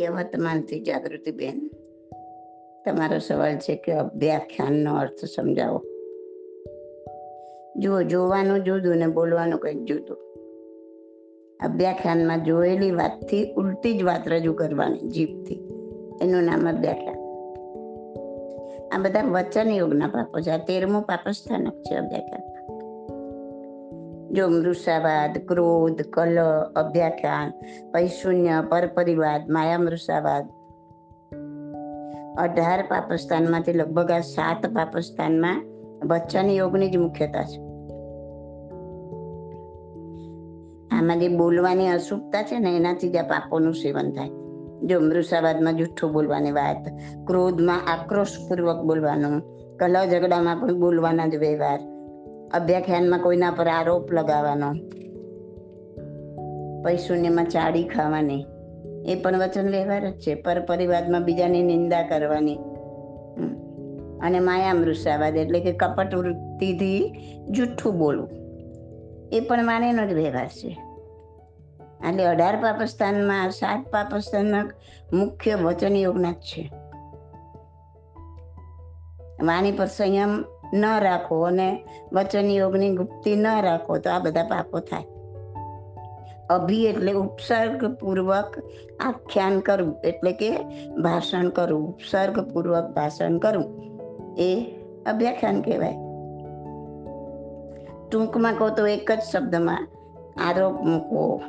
યવતમાનથી 0.00 0.80
જાગૃતિબેન 0.80 1.70
તમારો 2.84 3.18
સવાલ 3.18 3.56
છે 3.56 3.74
કે 3.74 3.92
અભ્યાખ્યાનનો 3.92 4.96
અર્થ 4.96 5.24
સમજાવો. 5.24 5.82
જુઓ, 7.76 8.02
જોવાનું 8.02 8.64
જુદું 8.64 8.96
ને 8.96 9.06
બોલવાનું 9.06 9.60
કંઈક 9.60 9.84
જુદું. 9.84 10.16
અભ્યાખ્યાનમાં 11.64 12.44
જોયેલી 12.44 12.90
વાતથી 12.90 13.54
ઉલટી 13.54 13.98
જ 13.98 14.02
વાત 14.02 14.28
રજૂ 14.28 14.52
કરવાની, 14.52 14.98
જીભથી. 14.98 15.54
એનું 16.22 16.42
નામ 16.42 16.76
અભ્યાખ્યાન 16.76 17.20
આ 18.92 18.98
બધા 18.98 19.22
વચન 19.22 19.68
યોગના 19.68 20.06
પાપો 20.06 20.40
છે. 20.40 20.50
આ 20.50 20.56
તેરમું 20.56 21.02
પાપસ્થાનક 21.02 21.82
છે 21.82 21.94
અભ્યાખ્યાન 21.94 22.49
જો 24.30 24.48
મૃષાવાદ, 24.48 25.38
ક્રોધ 25.38 26.02
કલ 26.02 26.38
અભ્યાખ્યાન, 26.76 27.50
પૈશૂન્ય, 27.92 28.64
પરપરિવાદ 28.68 29.50
માયા 29.50 29.78
મૃષાવાદ 29.78 30.48
અઢાર 32.38 32.82
પાપસ્થાનમાંથી 32.82 33.72
લગભગ 33.72 34.10
આ 34.10 34.20
સાત 34.20 34.66
પાપસ્થાનમાં 34.66 35.66
વચન 36.06 36.50
યોગની 36.50 36.90
જ 36.90 36.96
મુખ્યતા 36.96 37.42
છે. 37.42 37.58
આમાં 40.96 41.20
જે 41.20 41.28
બોલવાની 41.28 41.88
અશુભતા 41.88 42.42
છે 42.42 42.58
ને, 42.58 42.76
એનાથી 42.76 43.08
જ 43.08 43.16
આ 43.16 43.22
પાપોનું 43.22 43.74
સેવન 43.74 44.10
થાય. 44.10 44.28
જો 44.86 45.00
મૃષાવાદમાં 45.00 45.76
જુઠ્ઠું 45.76 46.12
બોલવાની 46.12 46.50
વાત, 46.50 46.88
ક્રોધમાં 47.26 47.80
આક્રોશપૂર્વક 47.92 48.76
બોલવાનું, 48.76 49.42
કલહ 49.76 50.04
ઝઘડામાં 50.06 50.60
પણ 50.60 50.80
બોલવાના 50.80 51.26
જ 51.26 51.36
વ્યવહાર 51.36 51.99
અભ્યાખ્યાનમાં 52.54 53.22
કોઈના 53.22 53.50
પર 53.50 53.66
આરોપ 53.66 54.12
લગાવવાનો. 54.12 54.72
પૈશુન્યમાં 56.82 57.44
ચાડી 57.44 57.84
ખાવાની. 57.84 58.46
એ 59.06 59.14
પણ 59.14 59.38
વચન 59.38 59.70
વ્યવહાર 59.70 60.10
જ 60.10 60.20
છે. 60.20 60.34
પર 60.34 60.60
પરિવારમાં 60.60 61.24
બીજાની 61.24 61.62
નિંદા 61.62 62.02
કરવાની. 62.02 62.58
અને 64.22 64.40
માયા 64.40 64.74
મૃષાવાદ 64.74 65.36
એટલે 65.36 65.60
કે 65.60 65.72
કપટ 65.72 66.14
વૃત્તિથી 66.14 67.14
જુઠ્ઠું 67.50 67.98
બોલવું. 67.98 68.28
એ 69.32 69.40
પણ 69.40 69.64
માનેનો 69.64 70.06
જ 70.06 70.12
વ્યવહાર 70.12 70.48
છે. 70.48 70.78
એટલે 72.08 72.24
અઢાર 72.24 72.56
પાપસ્થાનમાં, 72.56 73.50
સાત 73.50 73.90
પાપસ્થાનના 73.90 74.70
મુખ્ય 75.12 75.54
વચન 75.54 75.96
યોગના 75.96 76.32
જ 76.32 76.34
છે. 76.34 76.72
વાણી 79.44 79.72
પર 79.72 79.86
સંયમ 79.86 80.44
ન 80.72 80.84
રાખો 81.00 81.40
અને 81.40 81.84
વચન 82.12 82.50
યોગની 82.50 82.94
ગુપ્તી 82.94 83.36
ન 83.36 83.46
રાખો 83.60 83.98
તો 83.98 84.10
આ 84.10 84.18
બધા 84.18 84.42
પાપો 84.42 84.78
થાય. 84.78 85.04
અભિ 86.50 86.84
એટલે 86.84 87.12
ઉપસર્ગ 87.12 87.84
પૂર્વક 87.94 88.58
આખ્યાન 89.00 89.60
કરવું, 89.60 89.96
એટલે 90.04 90.32
કે 90.32 90.50
ભાષણ 91.02 91.48
કરવું 91.48 91.88
ઉપસર્ગ 91.88 92.52
પૂર્વક 92.52 92.84
ભાષણ 92.94 93.38
કરવું, 93.38 93.92
એ 94.38 94.66
અભ્યાખ્યાન 95.06 95.60
કહેવાય. 95.60 95.98
ટૂંકમાં 98.10 98.54
કહો 98.54 98.70
તો 98.70 98.86
એક 98.86 99.12
જ 99.12 99.20
શબ્દમાં 99.20 99.88
આરોપ 100.48 100.80
મૂકવો, 100.80 101.42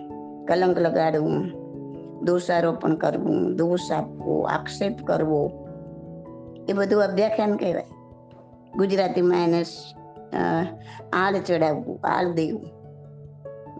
કલંક 0.47 0.77
લગાડવું, 0.77 1.51
દોષારોપણ 2.23 2.95
કરવું, 2.95 3.55
દોષ 3.55 3.91
આપવો, 3.91 4.41
આક્ષેપ 4.41 5.01
કરવો, 5.03 5.51
એ 6.69 6.73
બધું 6.73 7.03
અભ્યાખ્યાન 7.03 7.55
કહેવાય. 7.55 8.00
ગુજરાતીમાં 8.77 9.43
એને 9.47 9.61
આળ 11.13 11.35
ચડાવવું 11.39 11.97
આળ 12.03 12.29
દેવું 12.33 12.69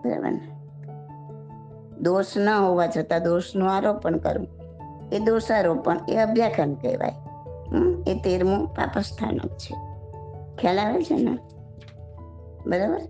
બરાબર 0.02 0.36
દોષ 2.02 2.32
ન 2.38 2.48
હોવા 2.58 2.90
છતાં 2.90 3.24
દોષનું 3.24 3.70
આરોપણ 3.70 4.18
કરવું 4.20 4.52
એ 5.12 5.20
દોષારોપણ 5.26 6.00
એ 6.08 6.18
અભ્યાખ્યાન 6.18 6.76
કહેવાય 6.76 7.18
એ 8.06 8.16
તેરમું 8.16 8.64
પાપસ્થાનક 8.68 9.42
છે 9.58 9.74
ખ્યાલ 10.58 10.80
આવે 10.80 11.02
છે 11.04 11.18
ને 11.18 11.34
બરાબર 12.66 13.02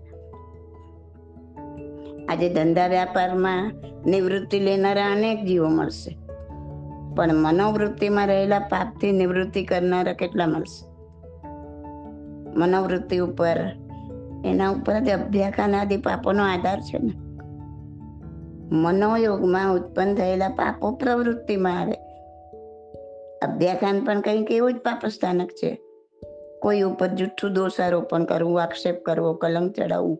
આજે 2.28 2.48
ધંધા 2.48 2.88
વ્યાપારમાં 2.88 3.64
નિવૃત્તિ 4.06 4.64
લેનારા 4.64 5.10
અનેક 5.12 5.40
જીવો 5.44 5.68
મળશે 5.70 6.12
પણ 7.16 7.42
મનોવૃત્તિમાં 7.42 8.28
રહેલા 8.28 8.64
પાપથી 8.68 9.12
નિવૃત્તિ 9.12 9.64
કરનારા 9.64 10.14
કેટલા 10.14 10.46
મળશે 10.46 10.91
મનોવૃત્તિ 12.56 13.18
ઉપર 13.18 13.56
એના 14.44 14.70
ઉપર 14.70 15.00
જ 15.00 15.10
અભ્યાખાન 15.10 15.74
આદિ 15.74 15.96
પાપોનો 15.96 16.42
આધાર 16.42 16.80
છે 16.80 16.98
ને. 16.98 17.12
મનોયોગમાં 18.74 19.74
ઉત્પન્ન 19.74 20.14
થયેલા 20.14 20.48
પાપો 20.48 20.90
પ્રવૃત્તિમાં 20.90 21.80
આવે. 21.80 21.92
અભ્યાખાન 23.42 24.04
પણ 24.04 24.20
કંઈક 24.20 24.50
એવું 24.50 24.72
જ 24.72 24.76
પાપસ્થાનક 24.76 25.50
છે. 25.50 25.80
કોઈ 26.62 26.80
ઉપર 26.80 27.08
જુઠ્ઠું 27.08 27.52
દોષારોપણ 27.52 28.24
કરવું, 28.24 28.62
આક્ષેપ 28.62 29.02
કરવો, 29.02 29.32
કલંક 29.32 29.72
ચડાવવું, 29.72 30.18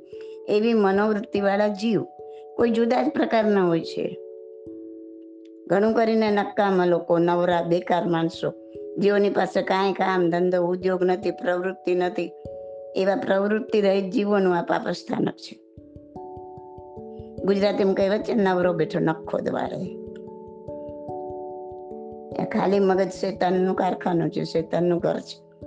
એવી 0.49 0.75
મનોવૃત્તિવાળા 0.75 1.69
જીવ 1.69 2.03
કોઈ 2.57 2.71
જુદા 2.71 3.03
જ 3.03 3.09
પ્રકારના 3.09 3.67
હોય 3.67 3.81
છે. 3.81 4.19
ઘણું 5.67 5.95
કરીને 5.95 6.31
નકામા 6.31 6.87
લોકો, 6.87 7.19
નવરા, 7.19 7.63
બેકાર 7.63 8.09
માણસો 8.09 8.51
જેઓની 8.99 9.31
પાસે 9.31 9.63
કાંઈ 9.63 9.93
કામ, 9.93 10.31
ધંધો, 10.31 10.63
ઉદ્યોગ 10.63 11.03
નથી, 11.03 11.31
પ્રવૃત્તિ 11.31 11.95
નથી, 11.95 12.33
એવા 12.97 13.17
પ્રવૃત્તિ 13.17 13.81
રહિત 13.81 14.13
જીવોનું 14.13 14.57
આ 14.57 14.63
પાપસ્થાનક 14.63 15.33
છે. 15.33 15.59
ગુજરાતીમાં 17.45 17.95
કહેવત 17.95 18.23
છે 18.23 18.35
નવરો 18.35 18.73
બેઠો, 18.73 18.99
નખો 18.99 19.39
દ્વારે 19.39 19.99
ખાલી 22.45 22.81
મગજ 22.81 23.11
શેતાનનું 23.11 23.75
કારખાનું 23.75 24.31
છે, 24.31 24.45
શેતાનનું 24.45 24.99
ઘર 24.99 25.21
છે. 25.21 25.67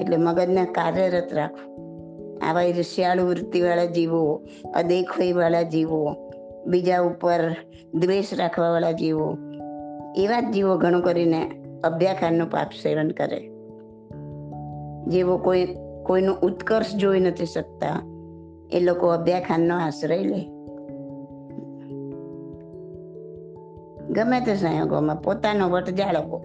એટલે 0.00 0.16
મગજને 0.16 0.64
કાર્યરત 0.64 1.34
રાખવું. 1.34 1.72
આવા 2.48 2.62
ઈર્ષ્યાળુ 2.62 3.22
વૃત્તિવાળા 3.22 3.84
જીવો 3.84 4.42
અદેખોઈવાળા 4.74 5.62
જીવો, 5.62 6.16
બીજા 6.66 7.00
ઉપર 7.00 7.56
દ્વેષ 7.94 8.34
રાખવાવાળા 8.34 8.92
જીવો, 8.92 9.38
એવા 10.16 10.40
જ 10.40 10.52
જીવો 10.52 10.76
ઘણું 10.76 11.02
કરીને 11.02 11.61
અભ્યાખાનનું 11.84 12.50
પાપ 12.50 12.70
સેવન 12.82 13.10
કરે. 13.10 13.40
જેવો 15.08 15.36
કોઈ, 15.36 15.66
કોઈનો 16.02 16.34
ઉત્કર્ષ 16.34 16.94
જોઈ 16.94 17.20
નથી 17.20 17.46
શકતા, 17.46 18.02
એ 18.72 18.80
લોકો 18.80 19.08
અભ્યાખાનનો 19.08 19.78
આશ્રય 19.78 20.18
લે. 20.18 20.48
ગમે 24.10 24.40
તે 24.40 24.54
સંયોગોમાં 24.54 25.22
પોતાનો 25.22 25.68
વટ 25.68 25.90
જાળવવો 25.90 26.36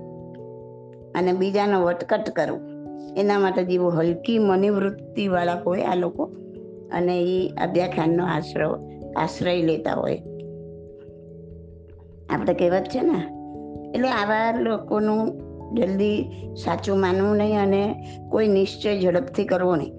અને 1.15 1.33
બીજાનો 1.33 1.81
વટકટ 1.81 2.29
કરવો. 2.29 2.59
એના 3.17 3.39
માટે 3.39 3.63
જેવો 3.63 3.89
હલકી 3.89 4.39
મનોવૃત્તિ 4.39 5.27
વાળા 5.27 5.61
હોય 5.65 5.83
આ 5.83 5.95
લોકો 5.95 6.23
અને 6.93 7.21
એ 7.21 7.49
અભ્યાખ્યાનનો 7.49 8.25
આશ્રય 8.25 8.65
આશ્રય 9.17 9.61
લેતા 9.61 9.93
હોય. 9.93 10.23
આપણે 12.29 12.53
કહેવત 12.53 12.83
છે 12.83 13.01
ને 13.01 13.36
એટલે 13.95 14.09
આવા 14.09 14.51
લોકોનું 14.59 15.47
જલ્દી 15.75 16.25
સાચું 16.65 16.99
માનવું 16.99 17.37
નહીં 17.37 17.61
અને 17.61 17.95
કોઈ 18.31 18.47
નિશ્ચય 18.47 18.99
ઝડપથી 18.99 19.45
કરવો 19.45 19.75
નહીં. 19.75 19.93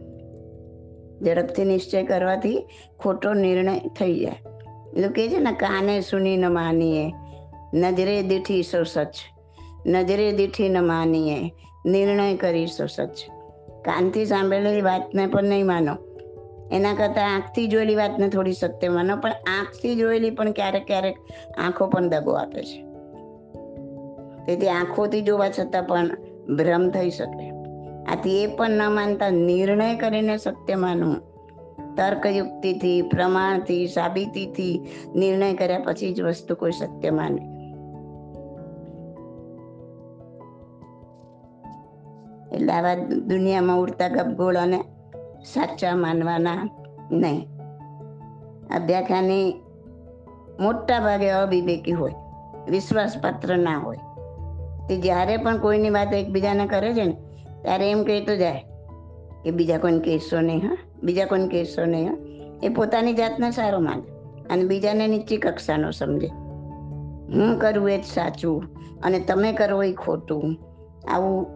ઝડપથી 1.25 1.65
નિશ્ચય 1.65 2.03
કરવાથી 2.03 2.67
ખોટો 2.99 3.35
નિર્ણય 3.35 3.79
થઈ 3.79 4.21
જાય. 4.21 4.35
એટલે 4.97 5.09
કહે 5.09 5.29
છે 5.29 5.39
ને, 5.39 5.53
કાને 5.53 6.01
સુની 6.01 6.37
ન 6.37 6.53
માનીએ, 6.53 7.13
નજરે 7.75 8.23
દીઠી 8.23 8.63
સો 8.63 8.83
સચ, 8.83 9.15
નજરે 9.87 10.33
દીઠી 10.33 10.69
ન 10.69 10.87
માનીએ, 10.87 11.53
નિર્ણય 11.87 12.37
કરી 12.37 12.67
સો 12.67 12.87
સચ. 12.87 13.11
કાનથી 13.85 14.27
સાંભળેલી 14.27 14.81
વાતને 14.81 15.27
પણ 15.27 15.45
નહીં 15.45 15.67
માનો. 15.67 15.97
એના 16.73 16.95
કરતાં 16.95 17.35
આંખથી 17.35 17.67
જોયેલી 17.67 17.97
વાતને 17.97 18.29
થોડી 18.29 18.53
સત્ય 18.53 18.89
માનો, 18.89 19.17
પણ 19.17 19.31
આંખથી 19.31 19.97
જોયેલી 19.97 20.31
પણ 20.31 20.53
ક્યારેક 20.53 20.87
ક્યારેક 20.87 21.17
આંખો 21.59 21.87
પણ 21.87 22.09
દગો 22.09 22.33
આપે 22.33 22.63
છે. 22.63 22.88
તેથી 24.49 24.69
આંખોથી 24.69 25.23
જોવા 25.23 25.49
છતાં 25.49 25.83
પણ 25.83 26.09
ભ્રમ 26.57 26.89
થઈ 26.89 27.11
શકે. 27.11 27.51
આથી 28.05 28.43
એ 28.43 28.47
પણ 28.57 28.71
ન 28.71 28.93
માનતા 28.95 29.31
નિર્ણય 29.31 29.97
કરીને 29.97 30.37
સત્ય 30.37 30.75
માનવું. 30.75 31.21
તર્કયુક્તિથી, 31.97 33.03
પ્રમાણથી, 33.03 33.87
સાબિતીથી 33.87 34.81
નિર્ણય 35.15 35.55
કર્યા 35.55 35.79
પછી 35.79 36.15
જ 36.15 36.23
વસ્તુ 36.23 36.55
કોઈ 36.55 36.71
સત્ય 36.71 37.11
માને. 37.11 37.45
એટલે 42.57 42.73
આવા 42.73 42.95
દુનિયામાં 43.05 43.79
ઉડતા 43.79 44.09
ગપગોળાને 44.09 44.81
સાચા 45.45 45.97
માનવાના 45.97 46.69
નહીં. 47.11 47.49
અભ્યાખ્યાની 48.77 49.53
મોટા 50.61 51.01
ભાગે 51.01 51.31
અવિવેકી 51.31 51.93
હોય, 51.93 52.15
વિશ્વાસપાત્ર 52.71 53.57
ના 53.57 53.79
હોય. 53.79 53.97
તે 54.89 55.01
જ્યારે 55.01 55.37
પણ 55.37 55.59
કોઈની 55.59 55.91
વાત 55.91 56.15
એકબીજાને 56.15 56.67
કરે 56.67 56.95
છે 56.95 57.05
ને, 57.05 57.17
ત્યારે 57.63 57.91
એમ 57.91 58.05
કહેતો 58.05 58.37
જાય 58.37 58.65
કે 59.45 59.51
બીજા 59.51 59.79
કોઈને 59.79 59.99
કહેશો 59.99 60.41
નહીં, 60.41 60.59
હા? 60.59 60.79
બીજા 61.03 61.25
કોઈને 61.25 61.49
કહેશો 61.49 61.85
નહીં, 61.85 62.09
હા? 62.09 62.19
એ 62.63 62.69
પોતાની 62.69 63.13
જાતને 63.13 63.51
સારો 63.51 63.81
માને 63.81 64.03
અને 64.51 64.65
બીજાને 64.65 65.07
નીચી 65.07 65.37
કક્ષાનો 65.37 65.91
સમજે. 65.91 66.27
હું 67.29 67.59
કરું 67.59 67.91
એ 67.91 67.99
જ 67.99 68.05
સાચું 68.05 68.65
અને 69.03 69.21
તમે 69.21 69.53
કરો 69.53 69.83
એ 69.83 69.93
ખોટું. 69.93 70.57
આવું 71.11 71.47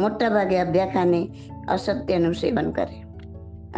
મોટા 0.00 0.28
ભાગે 0.28 0.58
અભ્યાખાને 0.58 1.28
અસત્યનું 1.68 2.34
સેવન 2.34 2.70
કરે. 2.70 3.02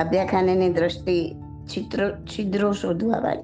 અભ્યાખાનેની 0.00 0.72
દ્રષ્ટિ 0.72 1.34
છિદ્રો 1.66 2.10
છિદ્રો 2.10 2.72
શોધવા 2.72 3.18
વાળી. 3.18 3.42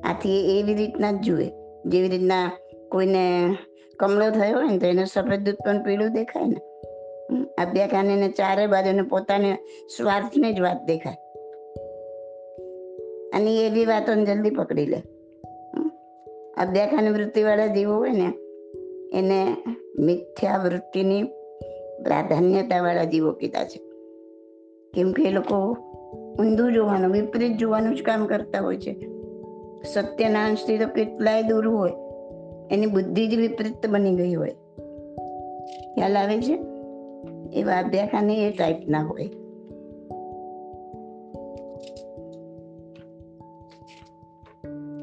આથી 0.00 0.58
એવી 0.58 0.74
રીતના 0.74 1.12
જ 1.12 1.20
જુએ, 1.20 1.50
જેવી 1.86 2.08
રીતના 2.08 2.50
કોઈને 2.92 3.56
કમળો 3.98 4.30
થયો 4.30 4.58
હોય 4.58 4.68
ને 4.68 4.78
તો 4.78 4.86
એને 4.86 5.04
સફેદ 5.04 5.44
દૂધ 5.44 5.54
પણ 5.54 5.82
પીળું 5.82 6.12
દેખાય 6.12 6.46
ને. 6.46 6.60
અભ્યાખાને 7.62 8.28
ચારે 8.28 8.66
બાજુને 8.66 9.02
પોતાને 9.02 9.58
સ્વાર્થની 9.96 10.52
જ 10.52 10.60
વાત 10.60 10.84
દેખાય. 10.86 11.14
અને 13.30 13.66
એવી 13.66 13.84
વાતોને 13.84 14.24
જલ્દી 14.24 14.50
પકડી 14.50 14.86
લે. 14.86 15.02
અભ્યાખાની 16.56 17.10
વૃત્તિવાળા 17.10 17.66
જીવો 17.66 17.94
હોય 17.94 18.10
ને, 18.10 18.32
એને 19.18 19.56
મિથ્યા 19.98 20.56
વૃત્તિની 20.56 21.22
પ્રાધાન્યતાવાળા 22.04 23.04
જીવો 23.04 23.32
કીધા 23.32 23.64
છે. 23.64 23.80
કેમ 24.94 25.12
કે 25.12 25.22
એ 25.22 25.30
લોકો 25.30 25.76
ઊંધું 26.38 26.72
જોવાનું, 26.72 27.12
વિપરીત 27.12 27.56
જોવાનું 27.56 27.96
જ 27.96 28.02
કામ 28.02 28.26
કરતા 28.26 28.60
હોય 28.60 28.76
છે. 28.76 29.08
સત્યના 29.84 30.44
અંશથી 30.44 30.78
તો 30.78 30.86
કેટલાય 30.86 31.42
દૂર 31.42 31.68
હોય 31.68 31.90
એની 32.74 32.86
બુદ્ધિ 32.86 33.26
જ 33.26 33.34
વિપરીત 33.34 33.86
બની 33.86 34.16
ગઈ 34.16 34.34
હોય. 34.34 34.50
ખ્યાલ 35.94 36.16
આવે 36.16 36.40
છે? 36.40 36.58
એવા 37.52 37.78
અભ્યાખાને 37.78 38.34
એ 38.34 38.50
ટાઈપના 38.50 39.02
હોય. 39.02 39.30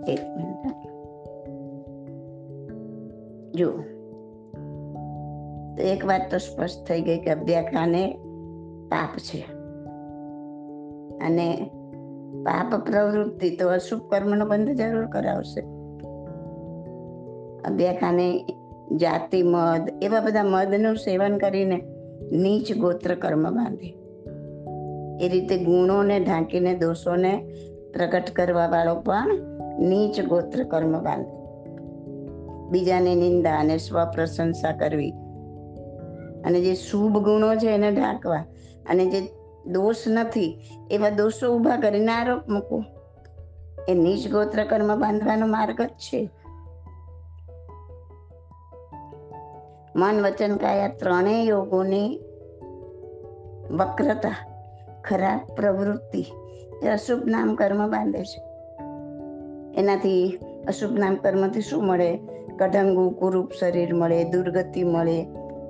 એક 0.08 0.20
જો. 3.56 3.72
તો 5.78 5.84
એક 5.84 6.06
વાત 6.06 6.32
તો 6.32 6.38
સ્પષ્ટ 6.38 6.88
થઈ 6.88 7.02
ગઈ 7.02 7.20
કે 7.20 7.32
અભ્યાખાને 7.32 8.20
પાપ 8.90 9.18
છે. 9.18 9.42
અને 11.26 11.70
પાપ 12.44 12.76
પ્રવૃત્તિ 12.76 13.56
તો 13.56 13.70
અશુભ 13.70 14.02
કર્મનો 14.10 14.46
બંધ 14.46 14.70
જરૂર 14.70 15.06
કરાવશે. 15.06 15.71
અભ્યાખાને 17.66 18.46
જાતિ 18.96 19.44
મદ, 19.44 19.90
એવા 20.02 20.20
બધા 20.20 20.44
મદનું 20.44 20.96
સેવન 20.96 21.38
કરીને 21.38 21.82
નીચ 22.32 22.78
ગોત્ર 22.78 23.16
કર્મ 23.16 23.50
બાંધે. 23.50 23.96
એ 25.26 25.30
રીતે 25.30 25.58
ગુણોને 25.58 26.20
ઢાંકીને, 26.20 26.74
દોષોને 26.76 27.46
પ્રગટ 27.94 28.32
કરવા 28.32 28.68
વાળો 28.68 28.96
પણ 28.96 29.40
નીચ 29.80 30.22
ગોત્ર 30.22 30.64
કર્મ 30.64 31.04
બાંધે. 31.04 31.42
બીજાની 32.70 33.16
નિંદા 33.16 33.60
અને 33.60 33.78
સ્વપ્રશંસા 33.78 34.72
કરવી 34.72 35.12
અને 36.46 36.62
જે 36.62 36.76
શુભ 36.76 37.18
ગુણો 37.18 37.56
છે 37.56 37.68
એને 37.68 37.92
ઢાંકવા 37.92 38.44
અને 38.90 39.06
જે 39.06 39.22
દોષ 39.72 39.96
નથી, 40.08 40.62
એવા 40.92 41.10
દોષો 41.10 41.56
ઊભા 41.56 41.78
કરીને 41.78 42.12
આરોપ 42.12 42.50
મૂકો 42.50 42.84
એ 43.90 43.94
નીચ 43.94 44.32
ગોત્ર 44.32 44.64
કર્મ 44.64 45.00
બાંધવાનો 45.00 45.48
માર્ગ 45.48 45.82
જ 45.82 45.88
છે. 45.88 46.30
મન 49.96 50.26
વચન 50.26 50.56
કાયા 50.56 50.88
ત્રણેય 50.88 51.44
યોગોની 51.44 52.20
વક્રતા 53.72 54.36
ખરાબ 55.04 55.56
પ્રવૃત્તિ, 55.56 56.26
એ 56.84 56.88
અશુભ 56.88 57.26
નામ 57.26 57.56
કર્મ 57.56 57.92
બાંધે 57.92 58.24
છે. 58.24 58.44
એનાથી 59.80 60.40
અશુભ 60.68 61.00
નામ 61.00 61.16
કર્મથી 61.16 61.62
શું 61.62 61.84
મળે? 61.84 62.20
કઢંગુ, 62.58 63.10
કુરૂપ 63.10 63.52
શરીર 63.60 63.94
મળે, 63.94 64.24
દુર્ગતિ 64.24 64.84
મળે. 64.84 65.28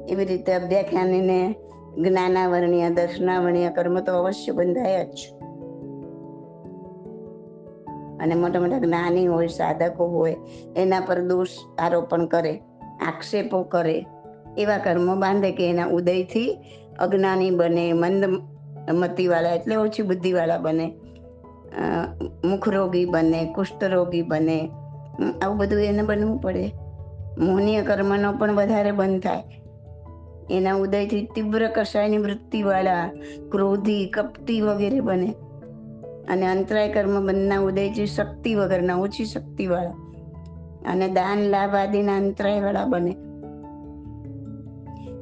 એવી 0.10 0.26
રીતે 0.26 0.54
અભ્યાખ્યાનીને 0.54 1.56
જ્ઞાનાવરણીય, 1.98 2.90
દર્શનાવરણીય 2.90 3.70
કર્મ 3.70 4.00
તો 4.00 4.14
અવશ્ય 4.14 4.52
બંધાય 4.52 5.06
જ. 5.06 5.34
અને 8.20 8.36
મોટા 8.36 8.60
મોટા 8.60 8.80
જ્ઞાની 8.80 9.28
હોય, 9.28 9.48
સાધકો 9.48 10.08
હોય, 10.08 10.36
એના 10.76 11.00
પર 11.00 11.20
દોષ 11.20 11.48
આરોપણ 11.80 12.26
કરે. 12.26 12.62
આક્ષેપો 13.02 13.64
કરે. 13.64 14.06
એવા 14.58 14.78
કર્મો 14.78 15.16
બાંધે 15.16 15.52
કે 15.52 15.70
એના 15.70 15.86
ઉદયથી 15.86 16.58
અજ્ઞાની 17.00 17.50
બને, 17.50 17.94
મંદ 17.94 18.26
મતીવાળા 18.94 19.50
એટલે 19.50 19.76
ઓછી 19.76 20.04
બુદ્ધિવાળા 20.04 20.58
બને 20.58 20.94
મુખરોગી 22.44 23.06
બને, 23.06 23.54
કુષ્ઠરોગી 23.56 24.22
બને 24.22 24.70
આવું 25.42 25.58
બધું 25.58 25.82
એને 25.82 26.04
બનવું 26.04 26.40
પડે. 26.40 26.72
મોહનીય 27.38 27.82
કર્મનો 27.82 28.34
પણ 28.34 28.56
વધારે 28.56 28.92
બંધ 28.92 29.22
થાય. 29.22 29.44
એના 30.52 30.76
ઉદયથી 30.76 31.30
તીવ્ર 31.36 31.68
કષાયની 31.68 32.18
વૃત્તિવાળા, 32.18 33.12
ક્રોધી, 33.52 34.08
કપટી 34.08 34.62
વગેરે 34.62 35.00
બને. 35.00 35.34
અને 36.30 36.46
અંતરાય 36.46 36.94
કર્મ 36.94 37.28
બંધના 37.28 37.60
ઉદયથી 37.60 38.06
શક્તિ 38.06 38.56
વગરના 38.56 38.96
ઓછી 38.96 39.26
શક્તિવાળા. 39.26 40.11
અને 40.86 41.08
દાન 41.08 41.40
લાભ 41.40 41.76
આદિના 41.76 42.18
અંતરાયવાળા 42.18 42.86
બને. 42.86 43.16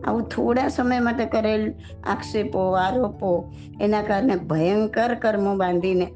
આવું 0.04 0.22
થોડા 0.22 0.68
સમય 0.68 1.00
માટે 1.00 1.26
કરેલ 1.26 1.74
આક્ષેપો, 2.04 2.60
આરોપો, 2.60 3.52
એના 3.82 4.02
કારણે 4.02 4.36
ભયંકર 4.36 5.16
કર્મો 5.16 5.56
બાંધીને 5.56 6.08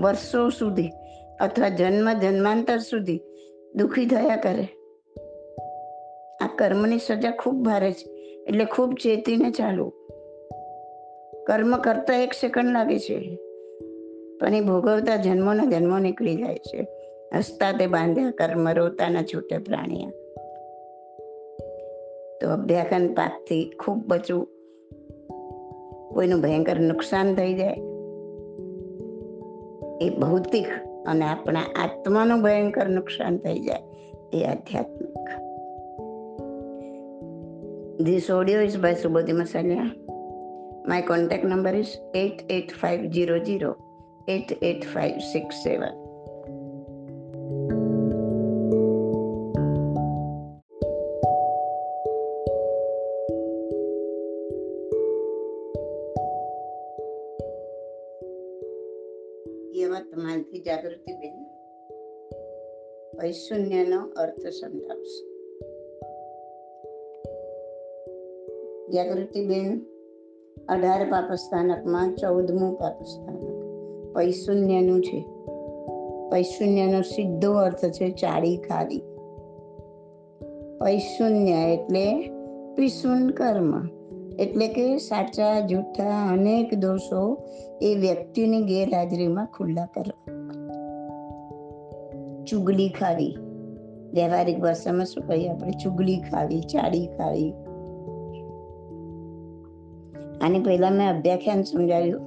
વર્ષો 0.00 0.48
સુધી 0.48 0.90
અથવા 1.40 1.68
જન્મ 1.68 2.12
જન્માંતર 2.12 2.78
સુધી 2.78 3.20
દુઃખી 3.74 4.06
થયા 4.06 4.36
કરે. 4.36 4.68
આ 6.40 6.46
કર્મની 6.56 6.98
સજા 6.98 7.30
ખૂબ 7.30 7.64
ભારે 7.64 7.92
છે, 7.92 8.10
એટલે 8.48 8.64
ખૂબ 8.64 8.94
ચેતીને 9.02 9.50
ચાલવું. 9.50 9.92
કર્મ 11.46 11.76
કરતા 11.76 12.14
એક 12.14 12.32
સેકન્ડ 12.32 12.72
લાગે 12.72 12.98
છે, 12.98 13.36
પણ 14.40 14.54
એ 14.54 14.60
ભોગવતા 14.60 15.16
જન્મોના 15.16 15.64
જન્મો 15.64 15.98
નીકળી 15.98 16.36
જાય 16.36 16.56
છે. 16.56 16.86
હસતા 17.36 17.72
તે 17.72 17.86
બાંધ્યા, 17.86 18.30
કર્મ 18.30 18.68
રોતાના 18.68 19.22
છૂટે 19.22 19.58
પ્રાણીયા 19.58 20.10
તો 22.40 22.50
અભ્યાકન 22.50 23.08
પાકથી 23.14 23.72
ખૂબ 23.84 24.06
બચવું 24.06 24.46
કોઈનું 26.14 26.40
ભયંકર 26.40 26.80
નુકસાન 26.80 27.34
થઈ 27.34 27.54
જાય 27.54 27.76
એ 30.00 30.10
ભૌતિક 30.10 30.68
અને 31.06 31.24
આપણા 31.24 31.60
આત્માનું 31.60 32.42
ભયંકર 32.42 32.88
નુકસાન 32.88 33.38
થઈ 33.38 33.58
જાય, 33.58 33.82
એ 34.32 34.44
આધ્યાત્મિક 34.44 35.28
This 38.00 38.30
audio 38.30 38.58
is 38.62 38.76
by 38.76 38.94
Subodhi 38.94 39.34
Masalia. 39.34 39.84
My 40.86 41.02
contact 41.02 41.44
number 41.44 41.74
is 41.74 41.98
88500 42.14 43.74
88567. 44.28 45.88
યવતમાલથી 45.88 46.07
વૈશૂન્યનો 63.28 64.00
અર્થ 64.16 64.46
સમજાવશે. 64.46 65.24
જાગૃતિબેન 68.92 69.86
અઢાર 70.68 71.10
પાપસ્થાનકમાં 71.10 72.14
ચૌદમું 72.14 72.78
પાપસ્થાનક. 72.78 73.64
પૈશૂન્યનું 74.16 75.00
છે. 75.00 75.24
પૈશૂન્યનો 76.30 77.00
સીધો 77.00 77.52
અર્થ 77.52 77.84
છે 77.84 78.10
ચાળી 78.10 78.56
ખારી 78.56 79.02
પૈશૂન્ય 80.80 81.50
એટલે 81.50 82.28
પિશુન 82.74 83.30
કર્મ. 83.30 83.86
એટલે 84.38 84.68
કે 84.68 84.98
સાચા, 84.98 85.60
જૂઠા 85.60 86.28
અનેક 86.32 86.74
દોષો 86.74 87.36
એ 87.82 87.94
વ્યક્તિની 87.94 88.62
ગેરહાજરીમાં 88.62 89.46
ખુલ્લા 89.46 89.86
કરવા. 89.86 90.37
ચુગલી 92.50 92.88
ખાવી. 92.88 93.36
વ્યવહારિક 94.14 94.58
ભાષામાં 94.58 95.06
શું 95.06 95.26
કહીએ 95.26 95.48
આપણે? 95.48 95.70
ચુગલી 95.70 96.16
ખાવી 96.16 96.60
ચાડી 96.60 97.06
ખાવી. 97.06 97.54
આની 100.42 100.58
પહેલા 100.58 100.90
મેં 100.90 101.18
અભ્યાખ્યાન 101.18 101.62
સમજાવ્યું. 101.62 102.20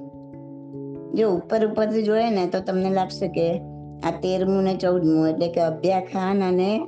જો 1.14 1.30
ઉપર 1.30 1.66
ઉપરથી 1.66 2.02
જોઈએ 2.02 2.30
ને 2.30 2.46
તો 2.46 2.60
તમને 2.60 2.90
લાગશે 2.90 3.28
કે 3.28 3.58
આ 4.04 4.10
તેરમું 4.10 4.62
ને 4.62 4.76
ચૌદમું 4.76 5.28
એટલે 5.28 5.48
કે 5.48 5.60
અભ્યાખ્યાન 5.60 6.44
અને 6.44 6.80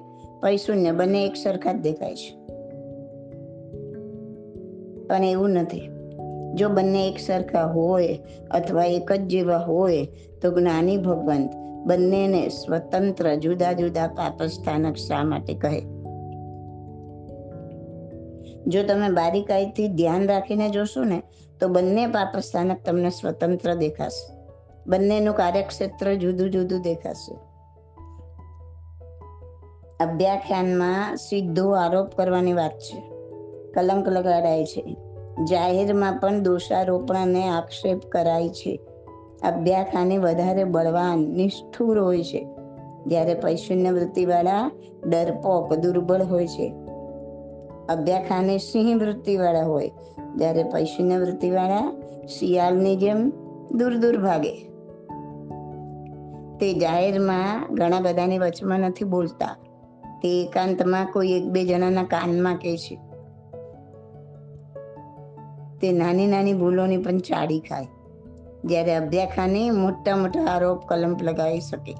પૈસુન્ય 0.42 0.92
બંને 0.92 1.24
એક 1.24 1.36
સરખા 1.36 1.72
જ 1.72 1.76
દેખાય 1.76 2.14
છે. 2.14 2.36
પણ 5.06 5.24
એવું 5.24 5.50
નથી. 5.50 5.80
જો 6.54 6.68
બંને 6.68 7.08
એક 7.08 7.18
સરખા 7.18 7.66
હોય 7.66 8.18
અથવા 8.50 8.84
એક 8.84 9.12
જ 9.12 9.20
જેવા 9.20 9.56
હોય 9.56 10.08
તો 10.42 10.60
જ્ઞાની 10.60 10.96
ભગવંત 10.96 11.63
બંનેને 11.84 12.48
સ્વતંત્ર 12.48 13.34
જુદા 13.34 13.72
જુદા 13.72 14.06
પાપસ્થાનક 14.06 14.96
શા 14.96 15.24
માટે 15.24 15.54
કહે? 15.54 15.80
જો 18.66 18.82
તમે 18.82 19.08
બારીકાઈથી 19.08 19.88
ધ્યાન 19.88 20.28
રાખીને 20.28 20.68
જોશો 20.68 21.04
ને, 21.04 21.22
તો 21.60 21.68
બંને 21.68 22.06
પાપસ્થાનક 22.06 22.80
તમને 22.86 23.10
સ્વતંત્ર 23.10 23.74
દેખાશે. 23.74 24.34
બંનેનું 24.86 25.34
કાર્યક્ષેત્ર 25.34 26.14
જુદું 26.14 26.50
જુદું 26.50 26.80
દેખાશે. 26.80 27.34
અભ્યાખ્યાનમાં 30.04 31.16
સીધો 31.16 31.70
આરોપ 31.70 32.10
કરવાની 32.10 32.52
વાત 32.52 32.78
છે. 32.78 33.00
કલંક 33.72 34.08
લગાડાય 34.08 34.64
છે. 34.64 34.96
જાહેરમાં 35.50 36.18
પણ 36.18 36.40
દોષારોપણને 36.40 37.48
આક્ષેપ 37.48 37.98
કરાય 37.98 38.48
છે. 38.48 38.80
અભ્યાખાની 39.44 40.18
વધારે 40.18 40.64
બળવાન, 40.64 41.18
નિષ્ઠુર 41.18 42.00
હોય 42.00 42.24
છે. 42.24 42.48
જ્યારે 43.06 43.34
પૈશુન્ય 43.34 43.90
વૃત્તિવાળા 43.90 44.70
ડરપોક, 45.06 45.74
દુર્બળ 45.74 46.22
હોય 46.22 46.46
છે. 46.46 46.74
અભ્યાખાને 47.88 48.58
સિંહ 48.58 49.00
વૃત્તિવાળા 49.00 49.62
હોય. 49.62 49.90
જ્યારે 50.36 50.62
પૈશુન્ય 50.62 51.18
વૃત્તિવાળા 51.18 51.92
શિયાળની 52.38 52.96
જેમ 52.96 53.30
દૂર 53.70 53.96
દૂર 53.96 54.16
ભાગે. 54.16 54.52
તે 56.60 56.74
જાહેરમાં 56.74 57.74
ઘણા 57.74 58.00
બધાની 58.00 58.38
વચમાં 58.38 58.80
નથી 58.80 59.04
બોલતા. 59.04 59.56
તે 60.22 60.42
એકાંતમાં 60.42 61.06
કોઈ 61.12 61.28
એક 61.28 61.44
બે 61.44 61.64
જણાના 61.64 62.02
કાનમાં 62.02 62.56
કહે 62.56 62.76
છે. 62.76 62.94
તે 65.80 65.92
નાની 65.92 66.26
નાની 66.26 66.52
ભૂલોની 66.52 66.96
પણ 66.96 67.18
ચાડી 67.18 67.60
ખાય. 67.60 67.86
જ્યારે 68.64 68.94
અભ્યાખાને 68.94 69.70
મોટા 69.70 70.16
મોટા 70.16 70.44
આરોપ 70.44 70.86
કલંક 70.88 71.22
લગાવી 71.22 71.60
શકે. 71.60 71.96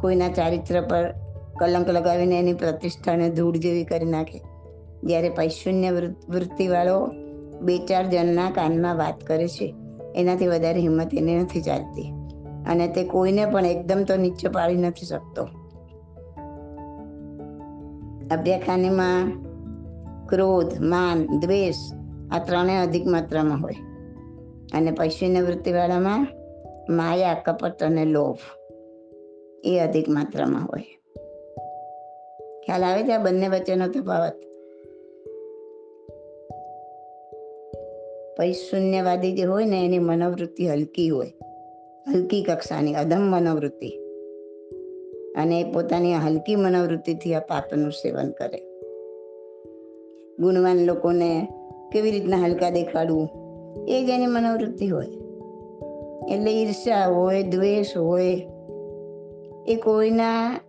કોઈના 0.00 0.28
ચારિત્ર 0.28 0.80
પર 0.80 1.14
કલંક 1.58 1.88
લગાવીને 1.88 2.38
એની 2.38 2.52
પ્રતિષ્ઠાને 2.52 3.30
ધૂળ 3.30 3.56
જેવી 3.56 3.84
કરી 3.84 4.04
નાખે. 4.04 4.42
જ્યારે 5.04 5.28
પૈશુન્ય 5.28 5.90
વૃત્તિવાળો 6.28 7.06
બે 7.60 7.78
ચાર 7.78 8.10
જણના 8.10 8.50
કાનમાં 8.50 8.96
વાત 8.96 9.24
કરે 9.26 9.48
છે, 9.48 9.74
એનાથી 10.16 10.46
વધારે 10.46 10.80
હિંમત 10.80 11.14
એને 11.14 11.38
નથી 11.38 11.62
ચાલતી. 11.62 12.12
અને 12.68 12.88
તે 12.88 13.04
કોઈને 13.04 13.46
પણ 13.46 13.66
એકદમ 13.66 14.04
તો 14.04 14.16
નીચે 14.16 14.48
પાડી 14.48 14.76
નથી 14.76 15.06
શકતો. 15.06 15.42
અભ્યાખાનીમાં 18.30 19.30
ક્રોધ, 20.26 20.80
માન, 20.80 21.38
દ્વેષ 21.38 21.76
આ 22.30 22.38
ત્રણેય 22.38 22.78
અધિક 22.78 23.06
માત્રામાં 23.06 23.62
હોય. 23.62 23.87
અને 24.74 24.90
પૈશુન્ય 24.90 25.40
વૃત્તિવાળામાં 25.40 26.26
માયા, 26.90 27.34
કપટ 27.34 27.82
અને 27.82 28.04
લોભ 28.04 28.38
એ 29.64 29.78
અધિક 29.78 30.08
માત્રામાં 30.08 30.66
હોય. 30.66 30.80
ખ્યાલ 32.66 32.84
આવે 32.84 33.02
છે 33.02 33.12
આ 33.12 33.22
બંને 33.22 33.48
વચ્ચેનો 33.48 33.88
તફાવત? 33.88 34.32
પૈશુન્યવાદી 38.38 39.32
જે 39.32 39.42
હોય 39.42 39.64
ને 39.64 39.84
એની 39.84 39.98
મનોવૃત્તિ 39.98 40.68
હલકી 40.68 41.08
હોય. 41.08 41.32
હલકી 42.08 42.42
કક્ષાની, 42.42 42.94
અધમ 42.94 43.20
મનોવૃત્તિ. 43.20 43.88
અને 45.36 45.60
એ 45.60 45.72
પોતાની 45.72 46.14
હલકી 46.14 46.56
મનોવૃત્તિથી 46.56 47.34
આ 47.34 47.40
પાપનું 47.40 47.90
સેવન 47.90 48.30
કરે. 48.30 48.58
ગુણવાન 50.38 50.84
લોકોને 50.84 51.48
કેવી 51.92 52.10
રીતના 52.10 52.36
હલકા 52.36 52.70
દેખાડવું? 52.70 53.47
એ 53.86 54.04
જ 54.04 54.08
એની 54.08 54.26
મનોવૃત્તિ 54.26 54.88
હોય 54.88 55.06
એટલે 56.28 56.50
ઈર્ષા 56.50 57.06
હોય 57.06 57.42
દ્વેષ 57.42 57.96
હોય 57.96 58.46
એ 59.66 59.76
કોઈના 59.76 60.60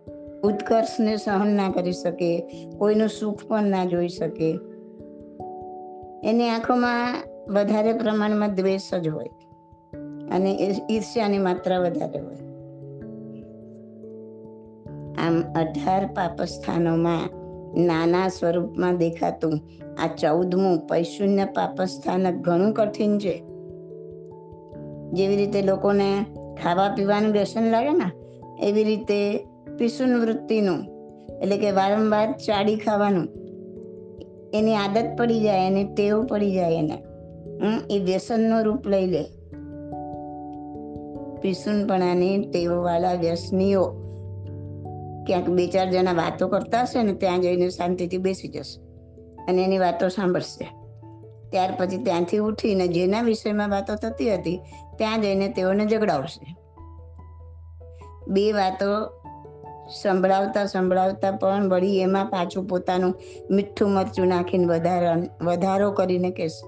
ઉત્કર્ષને 0.42 1.16
સહન 1.16 1.56
ના 1.56 1.70
કરી 1.70 1.92
શકે 1.92 2.30
કોઈનું 2.78 3.08
સુખ 3.08 3.44
પણ 3.48 3.62
ના 3.62 3.84
જોઈ 3.84 4.08
શકે 4.08 4.50
એની 6.24 6.48
આંખોમાં 6.48 7.14
વધારે 7.54 7.92
પ્રમાણમાં 7.92 8.54
દ્વેષ 8.54 8.94
જ 8.94 9.08
હોય 9.08 9.32
અને 10.30 10.74
ઈર્ષ્યાની 10.90 11.38
માત્રા 11.38 11.78
વધારે 11.78 12.18
હોય 12.18 12.40
આમ 15.18 15.42
અઢાર 15.54 16.06
પાપસ્થાનોમાં 16.06 17.39
નાના 17.76 18.28
સ્વરૂપમાં 18.28 18.96
દેખાતું 18.96 19.60
આ 20.02 20.06
ચૌદમું 20.06 20.86
પૈશુન્ય 20.86 21.44
પાપસ્થાનક 21.44 22.34
ઘણું 22.34 22.72
કઠિન 22.72 23.18
છે. 23.18 23.42
જેવી 25.12 25.36
રીતે 25.36 25.62
લોકોને 25.62 26.24
ખાવા 26.62 26.94
પીવાનું 26.94 27.32
વ્યસન 27.32 27.70
લાગે 27.70 27.90
ને, 27.90 28.10
એવી 28.68 28.84
રીતે 28.84 29.46
પીસુન 29.78 30.20
વૃત્તિનું, 30.20 30.78
એટલે 31.42 31.56
કે 31.56 31.70
વારંવાર 31.70 32.32
ચાડી 32.32 32.76
ખાવાનું, 32.76 33.28
એની 34.54 34.74
આદત 34.74 35.18
પડી 35.18 35.40
જાય, 35.40 35.66
એની 35.66 35.84
ટેવ 35.84 36.24
પડી 36.26 36.54
જાય 36.54 36.74
એને. 36.74 37.02
એ 37.90 37.98
વ્યસનનો 37.98 38.62
રૂપ 38.62 38.86
લઈ 38.86 39.06
લે. 39.06 39.24
પીસુનપણાની 41.42 42.38
ટેવવાળા 42.52 43.12
વ્યસનીઓ 43.12 43.99
ક્યાંક 45.30 45.48
બે, 45.48 45.66
ચાર 45.66 45.90
જણા 45.90 46.12
વાતો 46.12 46.48
કરતા 46.48 46.82
હશે 46.82 47.02
ને, 47.02 47.12
ત્યાં 47.12 47.40
જઈને 47.40 47.70
શાંતિથી 47.70 48.18
બેસી 48.18 48.48
જશે. 48.48 48.80
અને 49.48 49.64
એની 49.64 49.78
વાતો 49.78 50.08
સાંભળશે. 50.08 50.64
ત્યાર 51.50 51.74
પછી 51.78 51.98
ત્યાંથી 51.98 52.38
ઉઠીને 52.38 52.88
જેના 52.88 53.22
વિષયમાં 53.22 53.70
વાતો 53.70 53.94
થતી 53.94 54.34
હતી, 54.34 54.60
ત્યાં 54.98 55.20
જઈને 55.20 55.48
તેઓને 55.48 55.86
ઝઘડાવશે. 55.86 56.56
બે 58.28 58.52
વાતો 58.52 59.20
સંભળાવતા 60.02 60.66
સંભળાવતા 60.66 61.30
પણ 61.30 61.68
વળી 61.68 62.00
એમાં 62.00 62.26
પાછું 62.26 62.68
પોતાનું 62.68 63.14
મીઠું 63.50 63.90
મરચું 63.90 64.26
નાખીને 64.26 64.64
વધારા, 64.64 65.16
વધારો 65.42 65.90
કરીને 65.90 66.30
કહેશે. 66.30 66.66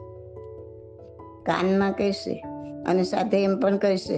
કાનમાં 1.43 1.93
કહેશે 1.93 2.45
અને 2.87 3.03
સાથે 3.03 3.45
એમ 3.45 3.61
પણ 3.61 3.77
કહેશે, 3.77 4.17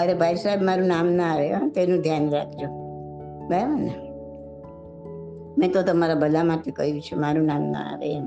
અરે 0.00 0.14
ભાઈ 0.14 0.34
સાહેબ, 0.34 0.62
મારું 0.62 0.86
નામ 0.86 1.12
ના 1.12 1.34
આવે, 1.34 1.52
હા, 1.52 1.68
તેનું 1.68 2.00
ધ્યાન 2.00 2.30
રાખજો. 2.30 2.83
બરાબર 3.48 3.80
ને? 3.80 3.94
મેં 5.58 5.72
તો 5.72 5.82
તમારા 5.82 6.14
ભલા 6.14 6.44
માટે 6.44 6.70
કહ્યું 6.70 7.00
છે, 7.00 7.16
મારું 7.16 7.44
નામ 7.46 7.62
ના 7.62 7.78
આવે 7.78 8.14
એમ. 8.14 8.26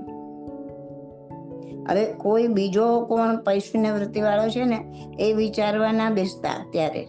હવે 1.90 2.06
કોઈ 2.06 2.48
બીજો 2.48 3.06
કોણ 3.06 3.38
પૈશુન્ય 3.38 3.92
વૃત્તિવાળો 3.92 4.50
છે 4.50 4.66
ને, 4.66 5.10
એ 5.20 5.34
વિચારવાના 5.34 6.10
બેસતા 6.10 6.66
ત્યારે. 6.72 7.08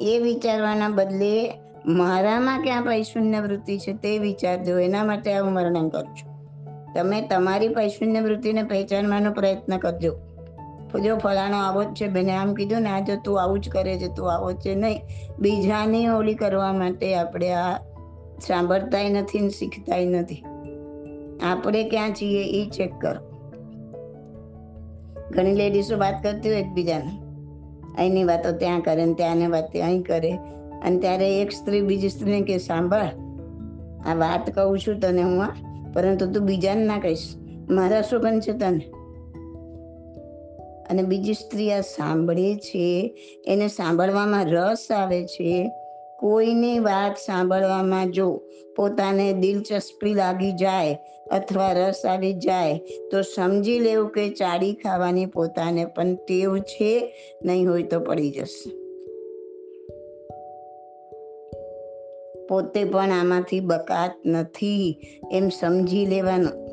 એ 0.00 0.18
વિચારવાના 0.18 0.88
બદલે 0.88 1.52
મારામાં 1.86 2.62
ક્યાં 2.62 2.82
પૈશુન્ય 2.82 3.40
વૃત્તિ 3.40 3.78
છે 3.78 3.92
તે 3.92 4.18
વિચારજો 4.18 4.78
એના 4.78 5.04
માટે 5.04 5.38
હું 5.38 5.54
વર્ણન 5.54 5.88
કરું 5.88 6.16
છું. 6.16 6.38
તમે 6.94 7.22
તમારી 7.22 7.68
પૈશુન્ય 7.68 8.20
વૃત્તિને 8.20 8.62
પહેચાનવાનો 8.62 9.32
પ્રયત્ન 9.32 9.78
કરજો. 9.78 10.27
જો 10.98 11.16
ફલાણો 11.16 11.56
આવો 11.56 11.84
જ 11.84 11.86
છે. 11.86 12.08
બેને 12.08 12.36
આમ 12.36 12.54
કીધું, 12.54 12.82
ને 12.82 12.88
આ 12.90 13.00
જો 13.00 13.12
તું 13.24 13.42
આવું 13.42 13.60
જ 13.60 13.68
કરે 13.68 13.98
છે, 13.98 14.08
તું 14.08 14.32
આવો 14.32 14.52
છે. 14.52 14.74
નહીં, 14.74 15.00
બીજાની 15.38 16.06
ઓલી 16.06 16.34
કરવા 16.34 16.72
માટે 16.72 17.14
આપણે 17.14 17.52
આ 17.52 17.76
સાંભળતાય 18.46 19.08
નથી 19.08 19.40
ને 19.40 19.48
શીખતાય 19.48 20.04
નથી. 20.04 20.44
આપણે 21.42 21.88
ક્યાં 21.88 22.12
છીએ 22.14 22.62
એ 22.62 22.70
ચેક 22.70 22.92
કરો. 23.00 23.28
ઘણી 25.30 25.54
લેડીઝો 25.54 25.98
વાત 25.98 26.22
કરતી 26.22 26.50
હોય 26.50 26.60
એકબીજાને. 26.60 27.22
અહીંની 27.98 28.24
વાતો 28.24 28.52
ત્યાં 28.52 28.80
કરે 28.80 29.04
ને 29.04 29.14
ત્યાંની 29.14 29.46
વાત 29.46 29.76
અહીં 29.76 30.02
કરે. 30.02 30.32
અને 30.84 30.98
ત્યારે 30.98 31.40
એક 31.40 31.52
સ્ત્રી 31.52 31.80
બીજી 31.80 32.08
સ્ત્રીને 32.08 32.40
કે, 32.40 32.58
સાંભળ, 32.58 33.04
આ 34.06 34.14
વાત 34.14 34.50
કહું 34.50 34.78
છું 34.78 35.00
તને 35.00 35.22
હું 35.22 35.44
આ 35.44 35.48
પરંતુ 35.94 36.26
તું 36.26 36.44
બીજાને 36.44 36.84
ના 36.84 36.98
કહીશ. 36.98 37.34
મારા 37.70 38.02
શું 38.02 38.40
છે 38.40 38.52
તને? 38.52 38.97
અને 40.90 41.02
બીજી 41.02 41.34
સ્ત્રી 41.34 41.72
આ 41.72 41.80
સાંભળે 41.80 42.56
છે, 42.56 43.14
એને 43.46 43.68
સાંભળવામાં 43.68 44.44
રસ 44.44 44.92
આવે 44.92 45.26
છે. 45.26 45.70
કોઈની 46.18 46.78
વાત 46.78 47.16
સાંભળવામાં 47.16 48.10
જો 48.10 48.40
પોતાને 48.76 49.32
દિલચસ્પી 49.32 50.14
લાગી 50.14 50.52
જાય 50.52 50.98
અથવા 51.30 51.72
રસ 51.72 52.02
આવી 52.06 52.32
જાય, 52.32 52.78
તો 53.10 53.22
સમજી 53.22 53.78
લેવું 53.78 54.08
કે 54.08 54.30
ચાડી 54.30 54.74
ખાવાની 54.74 55.26
પોતાને 55.26 55.84
પણ 55.84 56.14
ટેવ 56.14 56.58
છે, 56.58 57.12
નહીં 57.44 57.70
હોય 57.70 57.82
તો 57.82 58.00
પડી 58.00 58.30
જશે. 58.30 58.70
પોતે 62.46 62.84
પણ 62.84 63.10
આમાંથી 63.10 63.60
બકાત 63.60 64.12
નથી 64.26 65.00
એમ 65.32 65.48
સમજી 65.48 66.06
લેવાનું. 66.06 66.67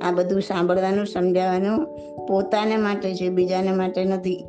આ 0.00 0.12
બધું 0.12 0.40
સાંભળવાનું, 0.40 1.06
સમજાવવાનું 1.06 1.84
પોતાને 2.26 2.76
માટે 2.76 3.14
છે, 3.14 3.28
બીજાને 3.28 3.72
માટે 3.72 4.04
નથી. 4.04 4.44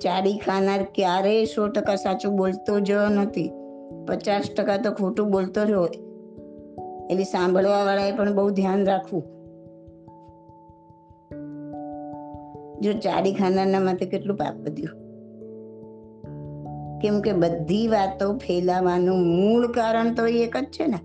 ચાડી 0.00 0.38
ખાનાર 0.38 0.86
ક્યારેય 0.94 1.44
સો 1.44 1.68
ટકા 1.68 1.94
સાચું 1.94 2.36
બોલતો 2.36 2.80
જ 2.80 2.90
નથી. 2.90 3.52
પચાસ 4.08 4.42
ટકા 4.56 4.76
તો 4.76 4.90
ખોટું 4.90 5.30
બોલતો 5.30 5.64
જ 5.64 5.70
હોય. 5.70 5.88
એટલે 7.10 7.24
સાંભળવા 7.24 7.84
વાળાએ 7.84 8.12
પણ 8.12 8.34
બહુ 8.34 8.50
ધ્યાન 8.50 8.84
રાખવું. 8.84 9.22
જો 12.80 12.92
ચાડી 12.92 13.34
ખાનારના 13.34 13.80
માટે 13.80 14.06
કેટલું 14.06 14.36
પાપ 14.36 14.54
બધ્યું 14.54 15.04
કેમ 17.00 17.20
કે 17.20 17.32
બધી 17.32 17.88
વાતો 17.88 18.36
ફેલાવાનું 18.36 19.18
મૂળ 19.18 19.72
કારણ 19.72 20.14
તો 20.14 20.26
એક 20.26 20.56
જ 20.56 20.64
છે 20.64 20.86
ને. 20.86 20.98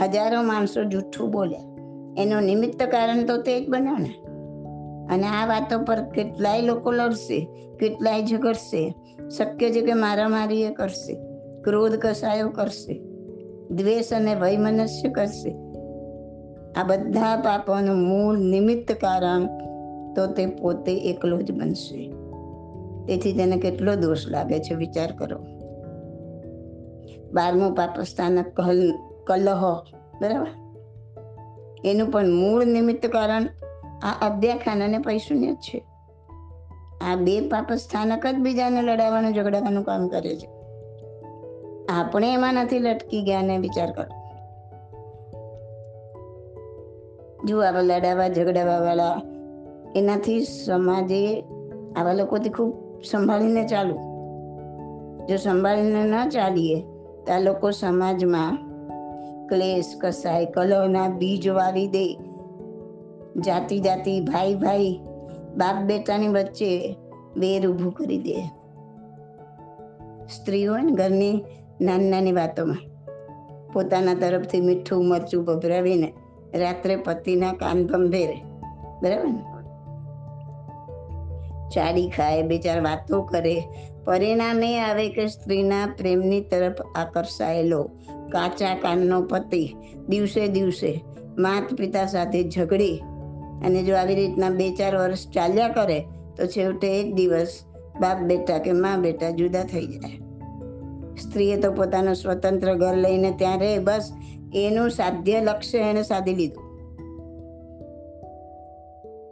હજારો 0.00 0.42
માણસો 0.42 0.84
જૂઠું 0.84 1.30
બોલ્યા. 1.30 1.67
એનું 2.16 2.42
નિમિત્ત 2.42 2.82
કારણ 2.82 3.24
તો 3.24 3.36
તે 3.36 3.64
જ 3.64 3.68
બન્યો 3.68 3.96
ને. 3.96 4.14
અને 5.14 5.26
આ 5.26 5.46
વાતો 5.46 5.84
પર 5.84 6.00
કેટલાય 6.00 6.62
લોકો 6.62 6.92
લડશે, 6.92 7.48
કેટલાય 7.80 8.26
ઝઘડશે, 8.26 8.94
શક્ય 9.28 9.70
છે 9.70 9.80
કે 9.80 9.94
મારામારી 9.94 10.62
એ 10.62 10.70
કરશે, 10.70 11.14
ક્રોધ 11.62 11.92
કસાયો 11.92 12.48
કરશે, 12.48 13.02
દ્વેષ 13.70 14.12
અને 14.12 14.34
વૈમનસ્ય 14.34 15.08
કરશે. 15.08 15.50
આ 16.76 16.82
બધા 16.82 17.36
પાપોનું 17.36 17.96
મૂળ 17.96 18.38
નિમિત્ત 18.38 18.92
કારણ 18.92 19.46
તો 20.14 20.26
તે 20.26 20.46
પોતે 20.46 20.98
એકલો 20.98 21.42
જ 21.42 21.52
બનશે. 21.52 22.12
તેથી 23.06 23.32
તેને 23.32 23.56
કેટલો 23.56 23.94
દોષ 23.94 24.28
લાગે 24.28 24.58
છે 24.58 24.74
વિચાર 24.74 25.12
કરો. 25.12 25.38
બારમું 27.32 27.74
પાપસ્થાનક 27.74 28.46
કલ, 28.48 28.92
કલહ, 29.26 29.80
બરાબર? 30.20 30.67
એનું 31.84 32.10
પણ 32.10 32.32
મૂળ 32.32 32.64
નિમિત્ત 32.64 33.06
કારણ 33.06 33.46
આ 34.02 34.26
અભ્યાખ્યાન 34.26 34.82
અને 34.82 34.98
પૈશુન્ય 34.98 35.54
છે. 35.54 35.84
આ 37.00 37.16
બે 37.16 37.40
પાપસ્થાનક 37.40 38.26
જ 38.26 38.34
બીજાને 38.34 38.82
લડાવવાનું, 38.82 39.34
ઝઘડાવાનું 39.34 39.84
કામ 39.84 40.08
કરે 40.08 40.36
છે. 40.36 40.48
આપણે 41.88 42.32
એમાં 42.34 42.54
નથી 42.54 42.78
લટકી 42.78 43.22
ગયા 43.22 43.42
ને 43.42 43.58
વિચાર 43.58 43.92
કરો. 43.92 44.18
જો 47.44 47.60
આવા 47.60 47.80
લડાવા 47.80 48.28
ઝઘડાવા 48.28 48.78
વાળા 48.78 49.22
એનાથી 49.96 50.40
સમાજે 50.40 51.44
આવા 51.96 52.12
લોકોથી 52.12 52.50
ખૂબ 52.50 53.02
સંભાળીને 53.10 53.66
ચાલુ 53.66 53.94
જો 55.28 55.36
સંભાળીને 55.36 56.04
ન 56.04 56.28
ચાલીએ, 56.28 56.80
તો 57.26 57.32
આ 57.32 57.38
લોકો 57.38 57.70
સમાજમાં 57.70 58.67
ક્લેશ 59.48 59.94
કસાય 60.00 60.44
કલહના 60.44 61.08
બીજ 61.08 61.48
વાવી 61.48 61.88
દે. 61.88 62.18
જાતિ 63.40 63.80
જાતિ, 63.80 64.20
ભાઈ 64.20 64.54
ભાઈ, 64.54 65.00
બાપ 65.56 65.82
બેટાની 65.84 66.28
વચ્ચે 66.28 66.96
વેર 67.36 67.68
ઊભું 67.68 67.92
કરી 67.92 68.18
દે. 68.18 68.50
સ્ત્રી 70.36 70.68
ને 70.68 70.92
ઘરની 70.92 71.44
નાની 71.80 72.10
નાની 72.10 72.32
વાતોમાં 72.32 72.76
પોતાના 73.72 74.14
તરફથી 74.14 74.60
મીઠું 74.60 75.08
મરચું 75.08 75.44
ભભરાવીને 75.44 76.12
રાત્રે 76.54 76.96
પતિના 76.96 77.52
કાન 77.52 77.86
ભંભેરે 77.86 78.36
બરાબર 79.02 79.24
ને? 79.24 79.44
ચાડી 81.68 82.08
ખાય, 82.08 82.42
બે 82.42 82.58
ચાર 82.58 82.80
વાતો 82.80 83.22
કરે 83.22 83.62
પરિણામે 84.08 84.80
આવે 84.80 85.08
કે 85.08 85.26
સ્ત્રીના 85.26 85.86
પ્રેમની 85.86 86.40
તરફ 86.40 86.78
આકર્ષાયેલો 86.96 87.80
કાચા 88.32 88.74
કાનનો 88.74 89.22
પતિ 89.22 89.74
દિવસે 90.08 90.48
દિવસે 90.48 90.92
માત 91.36 91.74
પિતા 91.74 92.06
સાથે 92.06 92.42
ઝઘડી 92.42 92.96
અને 93.64 93.82
જો 93.82 93.94
આવી 93.94 94.14
રીતના 94.14 94.50
બે 94.50 94.70
ચાર 94.70 94.96
વર્ષ 94.96 95.26
ચાલ્યા 95.30 95.68
કરે, 95.68 95.98
તો 96.36 96.46
છેવટે 96.46 96.88
એક 97.00 97.14
દિવસ 97.14 97.52
બાપ 98.00 98.18
બેટા 98.22 98.58
કે 98.58 98.72
મા 98.72 98.96
બેટા 98.96 99.30
જુદા 99.30 99.62
થઈ 99.62 99.86
જાય. 99.86 100.16
સ્ત્રીએ 101.16 101.56
તો 101.56 101.72
પોતાનું 101.72 102.14
સ્વતંત્ર 102.14 102.74
ઘર 102.74 102.96
લઈને 102.96 103.30
ત્યાં 103.30 103.60
રહે, 103.60 103.78
બસ 103.78 104.12
એનું 104.54 104.90
સાધ્ય 104.90 105.40
લક્ષ્ય 105.40 105.78
એને 105.78 106.02
સાધી 106.02 106.34
લીધું. 106.34 106.64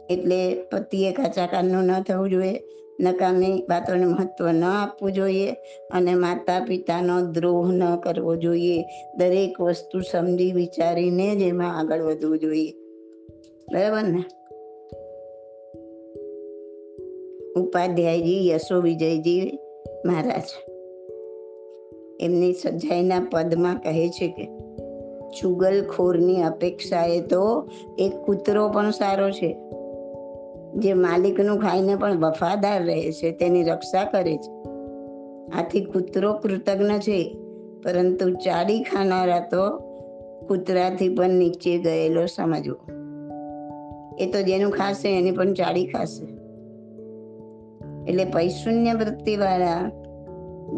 એટલે 0.09 0.41
પતિએ 0.71 1.11
કાચા 1.11 1.47
કાનનું 1.47 1.83
ન 1.83 2.03
થવું 2.03 2.29
જોઈએ 2.29 2.61
નકામી 2.99 3.65
વાતોને 3.69 4.05
મહત્વ 4.05 4.51
ન 4.51 4.63
આપવું 4.63 5.11
જોઈએ 5.11 5.51
અને 5.91 6.13
માતા 6.13 6.59
પિતાનો 6.59 7.21
દ્રોહ 7.21 7.71
ન 7.71 7.95
કરવો 7.95 8.35
જોઈએ. 8.35 8.83
દરેક 9.17 9.61
વસ્તુ 9.61 10.01
સમજી 10.01 10.51
વિચારીને 10.51 11.35
જ 11.35 11.41
એમાં 11.41 11.79
આગળ 11.79 12.01
વધવું 12.01 12.39
જોઈએ. 12.39 12.71
બરાબર 13.71 14.03
ને? 14.03 14.23
ઉપાધ્યાયજી, 17.59 18.47
યશો 18.47 18.81
વિજયજી 18.81 19.59
મહારાજ. 20.05 20.43
એમની 22.19 22.53
સજાઈના 22.53 23.27
પદમાં 23.31 23.79
કહે 23.79 24.09
છે 24.09 24.27
કે, 24.27 24.45
ચુગલખોરની 25.41 26.43
અપેક્ષાએ 26.43 27.21
તો 27.21 27.69
એક 27.99 28.11
કૂતરો 28.11 28.69
પણ 28.69 28.91
સારો 28.91 29.31
છે. 29.31 29.55
જે 30.75 30.93
માલિકનું 30.93 31.59
ખાઈને 31.59 31.95
પણ 31.95 32.19
વફાદાર 32.19 32.83
રહે 32.83 33.11
છે, 33.11 33.31
તેની 33.31 33.63
રક્ષા 33.63 34.03
કરે 34.03 34.37
છે. 34.37 34.51
આથી 35.51 35.81
કૂતરો 35.81 36.33
કૃતજ્ઞ 36.33 36.97
છે, 36.97 37.37
પરંતુ 37.83 38.29
ચાડી 38.29 38.83
ખાનારા 38.83 39.39
તો 39.39 39.77
કૂતરાથી 40.47 41.15
પણ 41.15 41.29
નીચે 41.29 41.77
ગયેલો 41.77 42.25
સમજવો. 42.25 42.75
એ 44.19 44.31
તો 44.31 44.41
જેનું 44.41 44.71
ખાશે, 44.71 45.17
એની 45.17 45.31
પણ 45.31 45.53
ચાડી 45.53 45.85
ખાશે. 45.85 46.25
એટલે 48.11 48.25
પૈશુન્ય 48.25 48.93
વૃત્તિવાળા 48.93 49.91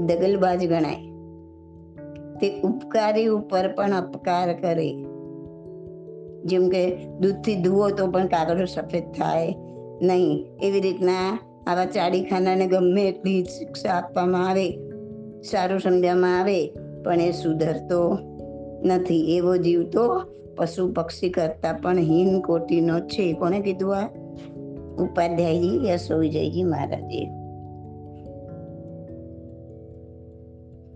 દગલબાજ 0.05 0.67
ગણાય. 0.67 1.09
તે 2.41 2.61
ઉપકારી 2.61 3.25
ઉપર 3.25 3.67
પણ 3.67 3.91
અપકાર 3.91 4.53
કરે. 4.53 5.05
જેમ 6.45 6.69
કે 6.69 6.95
દૂધથી 6.95 7.55
ધુવો 7.55 7.89
તો 7.89 8.07
પણ 8.07 8.27
કાગળો 8.27 8.65
સફેદ 8.65 9.03
થાય 9.03 9.55
નહીં, 10.01 10.47
એવી 10.61 10.81
રીતના 10.81 11.39
આવા 11.67 11.85
ચાડીખાનાને 11.85 12.67
ગમે 12.67 13.07
એટલી 13.07 13.43
શિક્ષા 13.43 13.89
આપવામાં 13.89 14.49
આવે, 14.49 14.71
સારું 15.41 15.79
સમજવામાં 15.79 16.39
આવે, 16.39 16.67
પણ 17.03 17.21
એ 17.21 17.31
સુધરતો 17.31 18.17
નથી. 18.85 19.35
એવો 19.35 19.57
જીવ 19.57 19.83
તો 19.83 20.21
પશુ 20.55 20.93
પક્ષી 20.93 21.29
કરતા 21.29 21.73
પણ 21.73 21.97
હીન 21.97 22.39
કોટીનો 22.39 22.99
છે. 22.99 23.33
કોને 23.33 23.59
કીધું 23.59 23.97
આ? 23.97 24.07
ઉપાધ્યાયજી 24.99 25.87
યશો 25.87 26.17
વિજયજી 26.17 26.63
મહારાજે. 26.63 27.29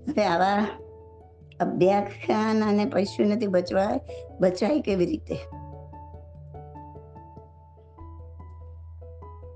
હવે 0.09 0.25
આવા 0.25 0.67
અભ્યાખ્યાન 1.59 2.63
અને 2.63 2.85
પૈસુનેથી 2.85 3.47
બચવા 3.47 3.99
બચાય 4.41 4.79
કેવી 4.79 5.05
રીતે? 5.05 5.35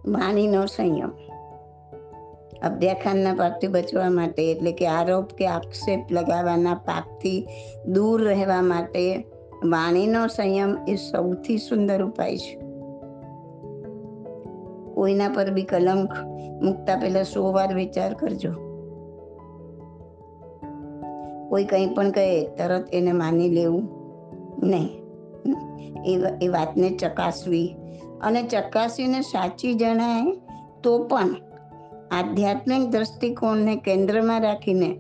વાણીનો 0.08 0.66
સંયમ. 0.66 1.12
અભ્યાખાનના 2.64 3.34
પાપથી 3.34 3.68
બચવા 3.68 4.10
માટે, 4.10 4.52
એટલે 4.52 4.72
કે 4.72 4.88
આરોપ 4.88 5.26
કે 5.26 5.48
આક્ષેપ 5.48 6.00
લગાવવાના 6.12 6.74
પાપથી 6.74 7.48
દૂર 7.88 8.24
રહેવા 8.24 8.62
માટે, 8.62 9.28
વાણીનો 9.66 10.28
સંયમ 10.28 10.78
એ 10.88 10.96
સૌથી 10.96 11.58
સુંદર 11.58 12.04
ઉપાય 12.04 12.38
છે. 12.38 12.60
કોઈના 14.94 15.30
પર 15.30 15.52
બી 15.52 15.64
કલંક 15.64 16.14
મૂકતા 16.64 16.96
પહેલા 16.96 17.24
સો 17.24 17.52
વાર 17.52 17.74
વિચાર 17.76 18.14
કરજો. 18.14 18.52
કોઈ 21.50 21.64
કંઈ 21.64 21.94
પણ 21.96 22.12
કહે, 22.12 22.48
તરત 22.48 22.86
એને 22.94 23.12
માની 23.12 23.50
લેવું 23.50 23.90
નહીં. 24.64 24.90
એ 26.42 26.48
વાતને 26.48 26.90
ચકાસવી 26.90 27.76
અને 28.22 28.44
ચકાસીને 28.44 29.22
સાચી 29.22 29.74
જણાય 29.74 30.38
તો 30.84 31.04
પણ 31.04 31.36
આધ્યાત્મિક 32.12 32.90
દ્રષ્ટિકોણને 32.90 33.76
કેન્દ્રમાં 33.76 34.42
રાખીને 34.42 34.98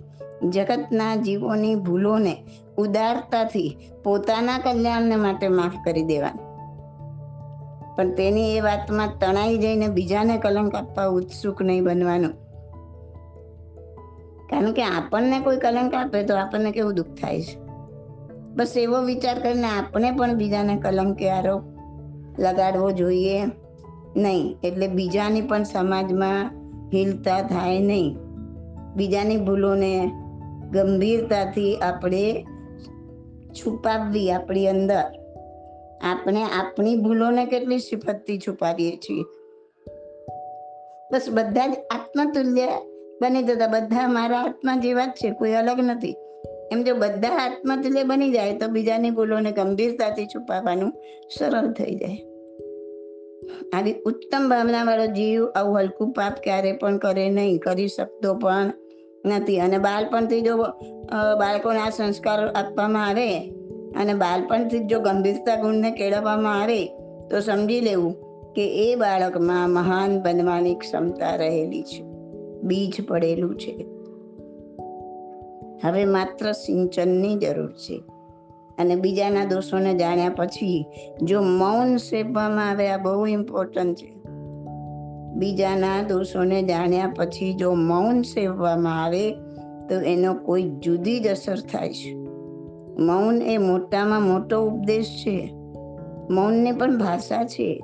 જગતના 0.49 1.15
જીવોની 1.15 1.75
ભૂલોને 1.75 2.43
ઉદારતાથી 2.77 3.77
પોતાના 4.03 4.57
કલ્યાણને 4.57 5.15
માટે 5.15 5.47
માફ 5.47 5.85
કરી 5.85 6.03
દેવાની. 6.03 6.47
પણ 7.95 8.11
તેની 8.11 8.57
એ 8.57 8.59
વાતમાં 8.59 9.09
તણાઈ 9.19 9.57
જઈને 9.57 9.87
બીજાને 9.87 10.37
કલંક 10.37 10.75
આપવા 10.75 11.05
ઉત્સુક 11.05 11.61
નહીં 11.61 11.83
બનવાનું. 11.83 12.31
કારણ 14.49 14.71
કે 14.71 14.83
આપણને 14.83 15.39
કોઈ 15.39 15.57
કલંક 15.57 15.93
આપે 15.93 16.23
તો 16.23 16.35
આપણને 16.35 16.71
કેવું 16.71 16.93
દુઃખ 16.93 17.07
થાય 17.07 17.41
છે? 17.41 17.59
બસ 18.55 18.73
એવો 18.77 19.01
વિચાર 19.01 19.39
કરીને 19.39 19.67
આપણે 19.67 20.11
પણ 20.11 20.33
બીજાને 20.33 20.77
કલંકે 20.77 21.29
આરોપ 21.29 21.76
લગાડવો 22.39 22.91
જોઈએ. 22.91 23.41
નહીં, 24.17 24.57
એટલે 24.63 24.87
બીજાની 24.87 25.41
પણ 25.41 25.63
સમાજમાં 25.63 26.51
હિલતા 26.93 27.41
થાય 27.41 27.79
નહીં. 27.79 28.17
બીજાની 28.95 29.37
ભૂલોને 29.37 30.11
ગંભીરતાથી 30.71 31.75
આપણે 31.75 32.45
છુપાવવી 33.53 34.31
આપણી 34.31 34.67
અંદર. 34.67 35.03
આપણે 36.01 36.43
આપણી 36.43 36.95
ભૂલોને 36.95 37.45
કેટલી 37.45 37.79
સિફતથી 37.79 38.37
છુપાવીએ 38.37 38.95
છીએ. 38.95 39.23
બસ 41.11 41.27
બધા 41.31 41.67
જ 41.67 41.71
આત્મતુલ્ય 41.95 42.67
બની 43.21 43.43
જતા, 43.43 43.67
બધા 43.67 44.07
મારા 44.07 44.39
આત્મા 44.39 44.75
જેવા 44.75 45.05
જ 45.05 45.09
છે, 45.09 45.31
કોઈ 45.31 45.51
અલગ 45.51 45.79
નથી. 45.79 46.15
એમ 46.71 46.83
જો 46.83 46.95
બધા 46.95 47.29
આત્મતુલ્ય 47.29 48.03
બની 48.03 48.31
જાય 48.31 48.53
તો 48.53 48.67
બીજાની 48.67 49.11
ભૂલોને 49.11 49.51
ગંભીરતાથી 49.51 50.25
છુપાવવાનું 50.25 50.93
સરળ 51.39 51.71
થઈ 51.71 51.95
જાય. 51.95 52.26
આવી 53.73 53.95
ઉત્તમ 54.05 54.49
ભાવના 54.49 54.83
વાળો 54.83 55.05
જીવ 55.05 55.45
આવું 55.45 55.79
હલકું 55.79 56.11
પાપ 56.11 56.33
ક્યારે 56.43 56.71
પણ 56.71 56.97
કરે 56.97 57.29
નહીં, 57.29 57.59
કરી 57.59 57.87
શકતો 57.87 58.33
પણ 58.33 58.73
નથી. 59.25 59.59
અને 59.59 59.77
બાળપણથી 59.77 60.41
જો 60.41 60.57
બાળકોને 61.39 61.79
આ 61.79 61.89
સંસ્કાર 61.89 62.47
આપવામાં 62.47 63.07
આવે 63.07 63.39
અને 63.97 64.13
બાળપણથી 64.13 64.79
જો 64.79 64.99
ગંભીરતા 64.99 65.55
ગુણને 65.55 65.91
કેળવવામાં 65.91 66.61
આવે, 66.61 66.85
તો 67.29 67.39
સમજી 67.39 67.79
લેવું 67.79 68.15
કે 68.53 68.65
એ 68.83 68.95
બાળકમાં 68.95 69.69
મહાન 69.69 70.21
બનવાની 70.21 70.75
ક્ષમતા 70.75 71.35
રહેલી 71.35 71.83
છે. 71.83 72.03
બીજ 72.61 73.07
પડેલું 73.07 73.55
છે. 73.59 73.85
હવે 75.87 76.05
માત્ર 76.05 76.51
સિંચનની 76.51 77.35
જરૂર 77.35 77.71
છે. 77.71 78.03
અને 78.77 78.95
બીજાના 78.95 79.45
દોષોને 79.45 79.93
જાણ્યા 79.93 80.29
પછી 80.29 80.85
જો 81.23 81.41
મૌન 81.41 81.97
સેવવામાં 81.97 82.69
આવે, 82.69 82.89
આ 82.89 82.97
બહુ 82.97 83.25
ઇમ્પોર્ટન્ટ 83.25 83.95
છે. 83.95 84.17
બીજાના 85.33 86.03
દોષોને 86.03 86.63
જાણ્યા 86.63 87.13
પછી 87.17 87.53
જો 87.53 87.73
મૌન 87.73 88.21
સેવવામાં 88.21 89.03
આવે, 89.03 89.31
તો 89.89 89.95
એનો 89.95 90.33
કોઈ 90.33 90.63
જુદી 90.63 91.19
જ 91.19 91.27
અસર 91.27 91.59
થાય 91.59 91.93
છે. 91.93 92.15
મૌન 92.99 93.41
એ 93.41 93.57
મોટામાં 93.57 94.21
મોટો 94.21 94.65
ઉપદેશ 94.65 95.05
છે. 95.05 95.53
મૌનની 96.29 96.71
પણ 96.71 96.97
ભાષા 96.97 97.43
છે 97.43 97.83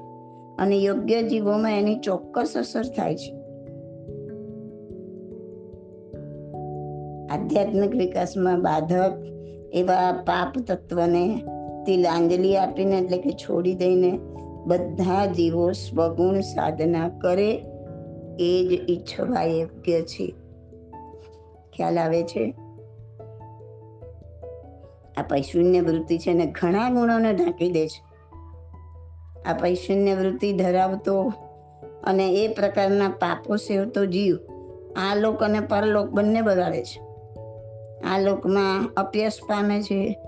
અને 0.59 0.75
યોગ્ય 0.75 1.21
જીવોમાં 1.23 1.77
એની 1.77 1.95
ચોક્કસ 1.95 2.53
અસર 2.57 2.83
થાય 2.83 3.15
છે. 3.15 3.35
આધ્યાત્મિક 7.27 7.95
વિકાસમાં 7.95 8.61
બાધક 8.61 9.32
એવા 9.73 10.11
પાપ 10.11 10.59
તત્વને 10.59 11.43
તિલાંજલિ 11.85 12.55
આપીને 12.55 12.97
એટલે 12.97 13.17
કે 13.17 13.29
છોડી 13.29 13.75
દઈને 13.75 14.19
બધા 14.65 15.25
જીવો 15.25 15.71
સ્વગુણ 15.71 16.39
સાધના 16.39 17.09
કરે 17.09 17.51
એ 18.39 18.67
જ 18.67 18.91
ઈચ્છવા 18.91 19.43
યોગ્ય 19.43 20.01
છે. 20.01 20.35
ખ્યાલ 21.73 21.99
આવે 21.99 22.23
છે? 22.23 22.55
આ 25.17 25.21
પૈશુન્ય 25.21 25.81
વૃત્તિ 25.81 26.17
છે 26.17 26.33
ને 26.33 26.45
ઘણા 26.45 26.89
ગુણોને 26.89 27.33
ઢાંકી 27.33 27.71
દે 27.71 27.87
છે. 27.87 28.13
આ 29.49 29.53
પૈશુન્ય 29.53 30.15
વૃત્તિ 30.15 30.53
ધરાવતો 30.53 31.33
અને 32.03 32.29
એ 32.29 32.47
પ્રકારના 32.47 33.09
પાપો 33.09 33.55
સેવતો 33.55 34.05
જીવ, 34.05 34.37
આ 34.95 35.15
લોક 35.15 35.43
અને 35.43 35.59
પરલોક 35.59 36.09
બંને 36.09 36.41
બગાડે 36.41 36.83
છે. 36.83 37.02
આ 38.03 38.19
લોકમાં 38.19 38.89
અપયશ 38.97 39.39
પામે 39.47 39.81
છે, 39.81 40.19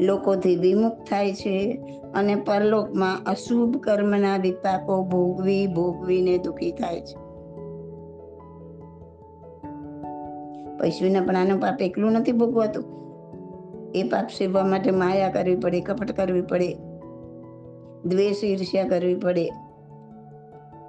લોકોથી 0.00 0.56
વિમુખ 0.56 0.92
થાય 0.92 1.32
છે 1.32 1.82
અને 2.14 2.34
પરલોકમાં 2.34 3.24
અશુભ 3.26 3.76
કર્મના 3.76 4.36
વિપાકો 4.36 5.02
ભોગવી, 5.02 5.66
ભોગવીને 5.66 6.38
દુઃખી 6.38 6.72
થાય 6.72 7.00
છે. 7.00 7.24
પૈસુના 10.78 11.20
પણ 11.20 11.36
આનું 11.36 11.60
પાપ 11.60 11.82
એકલું 11.82 12.12
નથી 12.12 12.32
ભોગવાતું. 12.32 12.84
એ 13.94 14.02
પાપ 14.02 14.28
સેવવા 14.38 14.64
માટે 14.64 14.90
માયા 14.90 15.28
કરવી 15.28 15.56
પડે, 15.56 15.80
કપટ 15.80 16.12
કરવી 16.12 16.42
પડે, 16.42 16.76
દ્વેષ 18.04 18.44
ઈર્ષ્યા 18.44 18.88
કરવી 18.88 19.14
પડે 19.14 19.50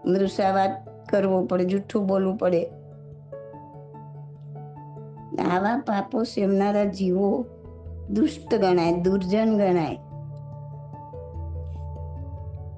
મૃષાવાદ 0.06 0.72
કરવો 1.10 1.46
પડે 1.46 1.66
જૂઠું 1.66 2.06
બોલવું 2.06 2.38
પડે 2.38 2.70
આવા 5.34 5.84
પાપો 5.88 6.24
સેવનારા 6.24 6.84
જીવો 6.84 7.46
દુષ્ટ 8.10 8.56
ગણાય, 8.56 8.94
દુર્જન 8.94 9.58
ગણાય. 9.58 9.98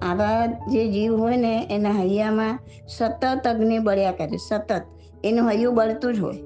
આવા 0.01 0.45
જે 0.45 0.91
જીવ 0.91 1.15
હોય 1.15 1.37
ને, 1.37 1.67
એના 1.71 1.91
હૈયામાં 1.91 2.59
સતત 2.87 3.47
અગ્નિ 3.47 3.79
બળ્યા 3.79 4.11
કરે, 4.11 4.37
સતત. 4.37 4.81
એનું 5.23 5.49
હૈયું 5.49 5.75
બળતું 5.75 6.15
જ 6.15 6.19
હોય. 6.19 6.37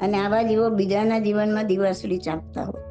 અને 0.00 0.18
આવા 0.18 0.42
જીવો 0.42 0.68
બીજાના 0.68 1.18
જીવનમાં 1.18 1.66
દિવાસળી 1.66 2.18
ચાંપતા 2.18 2.62
હોય. 2.62 2.82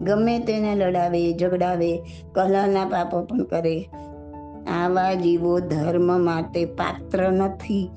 ગમે 0.00 0.38
તેને 0.38 0.74
લડાવે, 0.74 1.32
ઝઘડાવે, 1.32 2.02
કલહના 2.32 2.84
પાપો 2.84 3.24
પણ 3.24 3.44
કરે. 3.44 3.88
આવા 4.84 5.14
જીવો 5.14 5.60
ધર્મ 5.60 6.20
માટે 6.24 6.64
પાત્ર 6.64 7.32
નથી. 7.32 7.90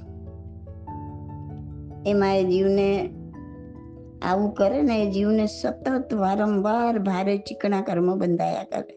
એમાં 2.08 2.38
એ 2.38 2.44
જીવને 2.44 3.10
આવું 4.22 4.54
કરે 4.54 4.82
ને, 4.82 5.04
એ 5.04 5.12
જીવને 5.12 5.46
સતત 5.46 6.14
વારંવાર 6.14 7.00
ભારે 7.00 7.38
ચીકણા 7.38 7.82
કર્મો 7.82 8.16
બંધાયા 8.16 8.64
કરે. 8.64 8.94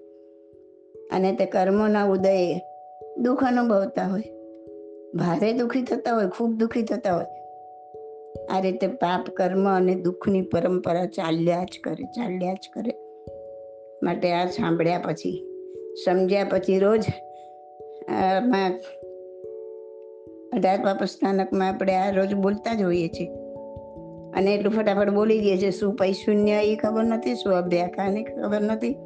અને 1.13 1.33
તે 1.33 1.47
કર્મોના 1.47 2.05
ઉદયે 2.05 2.61
દુઃખ 3.19 3.45
અનુભવતા 3.45 4.07
હોય. 4.07 4.23
ભારે 5.15 5.53
દુઃખી 5.53 5.83
થતા 5.83 6.15
હોય, 6.15 6.25
ખૂબ 6.39 6.53
દુઃખી 6.53 6.83
થતા 6.83 7.17
હોય. 7.17 7.25
આ 8.51 8.61
રીતે 8.61 8.87
પાપ 8.87 9.31
કર્મ 9.31 9.77
અને 9.77 9.95
દુઃખની 9.95 10.43
પરંપરા 10.43 11.07
ચાલ્યા 11.07 11.65
જ 11.65 11.81
કરે, 11.85 12.05
ચાલ્યા 12.05 12.53
જ 12.53 12.71
કરે. 12.75 12.95
માટે 14.03 14.33
આ 14.33 14.45
સાંભળ્યા 14.45 14.99
પછી, 14.99 15.47
સમજ્યા 16.05 16.45
પછી 16.45 16.79
રોજ 16.79 17.01
આમાં 18.09 18.81
અઢાર 20.55 20.85
પાપ 20.85 21.05
સ્થાનકમાં 21.05 21.69
આપણે 21.69 21.95
આ 21.95 22.11
રોજ 22.11 22.35
બોલતા 22.35 22.75
જ 22.75 22.83
હોઈએ 22.83 23.09
છીએ. 23.09 23.29
અને 24.37 24.55
એટલું 24.55 24.73
ફટાફટ 24.73 25.11
બોલી 25.11 25.41
દઈએ 25.41 25.59
છીએ, 25.59 25.71
શું 25.71 25.97
પૈશૂન્ય 25.97 26.53
એ 26.53 26.77
ખબર 26.77 27.05
નથી? 27.05 27.35
શું 27.35 27.53
અભ્યાખાની 27.53 28.23
ખબર 28.23 28.61
નથી? 28.61 28.97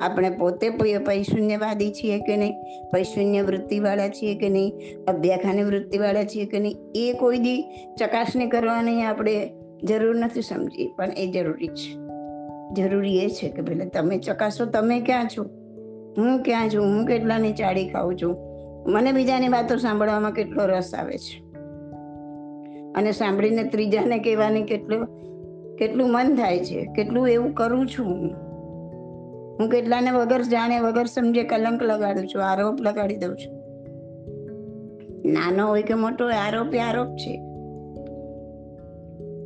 આપણે 0.00 0.30
પોતે 0.30 0.70
પૈશૂન્યવાદી 0.98 1.90
છીએ 1.90 2.18
કે 2.18 2.36
નહીં? 2.36 2.52
પૈશૂન્ય 2.92 3.42
વૃત્તિવાળા 3.42 4.08
છીએ 4.08 4.34
કે 4.34 4.48
નહીં? 4.48 4.72
અભ્યાખાની 5.08 5.62
વૃત્તિવાળા 5.62 6.24
છીએ 6.24 6.46
કે 6.46 6.58
નહીં? 6.58 6.76
એ 6.94 7.12
કોઈ 7.12 7.38
દી 7.38 7.62
ચકાસણી 7.98 8.48
કરવાની 8.48 9.02
આપણે 9.02 9.50
જરૂર 9.84 10.16
નથી 10.16 10.42
સમજી 10.42 10.90
પણ 10.96 11.10
એ 11.16 11.30
જરૂરી 11.30 11.68
છે. 11.68 11.94
જરૂરી 12.74 13.18
એ 13.18 13.28
છે 13.28 13.48
કે 13.48 13.62
ભલે 13.62 13.84
તમે 13.84 14.18
ચકાસો, 14.18 14.64
તમે 14.64 15.00
ક્યાં 15.00 15.28
છો? 15.28 15.44
હું 16.18 16.42
ક્યાં 16.42 16.68
છું? 16.68 16.84
હું 16.84 17.06
કેટલાની 17.06 17.52
ચાડી 17.52 17.88
ખાઉં 17.88 18.16
છું? 18.16 18.47
મને 18.88 19.12
બીજાની 19.12 19.48
વાતો 19.48 19.76
સાંભળવામાં 19.76 20.32
કેટલો 20.32 20.66
રસ 20.66 20.94
આવે 20.94 21.18
છે. 21.18 21.48
અને 22.92 23.12
સાંભળીને 23.12 23.62
ત્રીજાને 23.62 24.18
કહેવાની 24.18 24.62
કેટલું 24.62 25.18
કેટલું 25.76 26.12
મન 26.12 26.34
થાય 26.34 26.64
છે, 26.64 26.84
કેટલું 26.84 27.28
એવું 27.28 27.54
કરું 27.54 27.86
છું 27.86 28.06
હું. 28.06 29.70
કેટલાને 29.70 30.10
વગર 30.10 30.42
જાણે, 30.42 30.80
વગર 30.80 31.04
સમજે 31.04 31.42
કલંક 31.42 31.82
લગાડું 31.82 32.26
છું, 32.26 32.44
આરોપ 32.44 32.80
લગાડી 32.80 33.16
દઉં 33.16 33.36
છું. 33.36 33.54
નાનો 35.32 35.66
હોય 35.66 35.82
કે 35.82 35.94
મોટો 35.94 36.24
હોય, 36.24 36.34
આરોપ 36.34 36.74
એ 36.74 36.78
આરોપ 36.78 37.06
છે. 37.06 37.36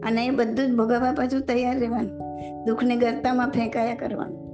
અને 0.00 0.26
એ 0.26 0.30
બધું 0.30 0.66
જ 0.66 0.76
ભોગવવા 0.76 1.12
પાછું 1.12 1.40
તૈયાર 1.40 1.78
રહેવાનું. 1.78 2.18
દુઃખની 2.64 2.96
ગરતામાં 2.96 3.50
ફેંકાયા 3.50 3.94
કરવાનું. 3.94 4.51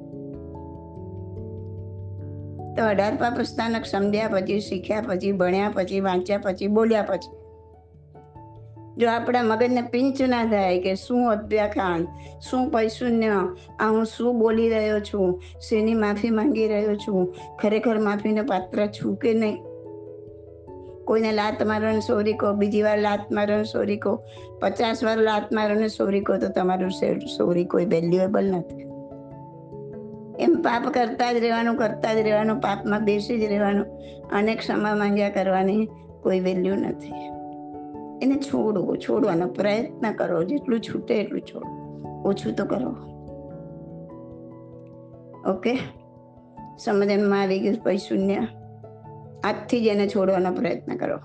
તો 2.79 2.85
અઢાર 2.85 3.43
સ્થાનક 3.43 3.85
સમજ્યા 3.85 4.29
પછી, 4.29 4.61
શીખ્યા 4.61 5.01
પછી, 5.01 5.33
ભણ્યા 5.33 5.73
પછી, 5.75 6.01
વાંચ્યા 6.01 6.39
પછી, 6.39 6.67
બોલ્યા 6.67 7.03
પછી. 7.03 7.39
જો 8.99 9.11
આપણા 9.11 9.43
મગજને 9.43 9.83
પિંચ 9.83 10.23
ના 10.23 10.45
થાય 10.45 10.81
કે 10.81 10.95
શું 10.95 11.31
અભ્યાખાન, 11.31 12.07
શું 12.51 12.71
પૈશુન્ય, 12.71 13.57
આ 13.81 13.89
હું 13.89 14.05
શું 14.05 14.39
બોલી 14.39 14.69
રહ્યો 14.69 15.01
છું, 15.01 15.43
શેની 15.69 15.95
માફી 15.95 16.31
માંગી 16.31 16.69
રહ્યો 16.69 16.97
છું, 16.97 17.35
ખરેખર 17.63 17.99
માફીનો 17.99 18.43
પાત્ર 18.43 18.87
છું 18.87 19.17
કે 19.17 19.35
નહીં? 19.35 19.59
કોઈને 21.05 21.33
લાત 21.33 21.63
મારવાની 21.63 22.01
સોરી 22.01 22.33
કહો 22.33 22.53
બીજી 22.53 22.83
વાર 22.83 22.99
લાત 22.99 23.33
મારવાની 23.33 23.65
સોરી 23.65 23.97
કહો 23.97 24.23
પચાસ 24.61 25.05
વાર 25.05 25.19
લાત 25.19 25.53
મારવાની 25.53 25.89
સોરી 25.89 26.21
કહો 26.21 26.37
તો 26.37 26.49
તમારું 26.49 26.91
સોરી 27.39 27.65
કોઈ 27.65 27.85
વેલ્યુએબલ 27.85 28.45
નથી. 28.45 28.88
એમ 30.39 30.55
પાપ 30.63 30.85
કરતા 30.95 31.33
જ 31.33 31.37
રહેવાનું, 31.37 31.77
કરતા 31.77 32.15
જ 32.15 32.17
રહેવાનું, 32.17 32.61
પાપમાં 32.61 33.05
બેસી 33.05 33.41
જ 33.41 33.45
રહેવાનું, 33.45 33.87
અને 34.33 34.55
ક્ષમા 34.55 34.95
માંગ્યા 34.95 35.29
કરવાની 35.29 35.89
કોઈ 36.23 36.41
વેલ્યુ 36.41 36.75
નથી. 36.75 37.13
એને 38.23 38.35
છોડવું 38.35 38.99
છોડવાનો 38.99 39.47
પ્રયત્ન 39.47 40.13
કરો, 40.13 40.45
જેટલું 40.45 40.81
છૂટે 40.81 41.15
એટલું 41.15 41.41
છોડો. 41.41 41.79
ઓછું 42.29 42.55
તો 42.55 42.65
કરો. 42.65 42.95
ઓકે? 45.53 45.79
સમજણમાં 46.79 47.43
આવી 47.43 47.61
ગયું 47.61 47.77
પછી 47.83 47.99
શૂન્ય. 47.99 48.37
આજથી 49.45 49.81
જ 49.81 49.87
એને 49.87 50.09
છોડવાનો 50.09 50.53
પ્રયત્ન 50.53 50.97
કરો. 50.97 51.19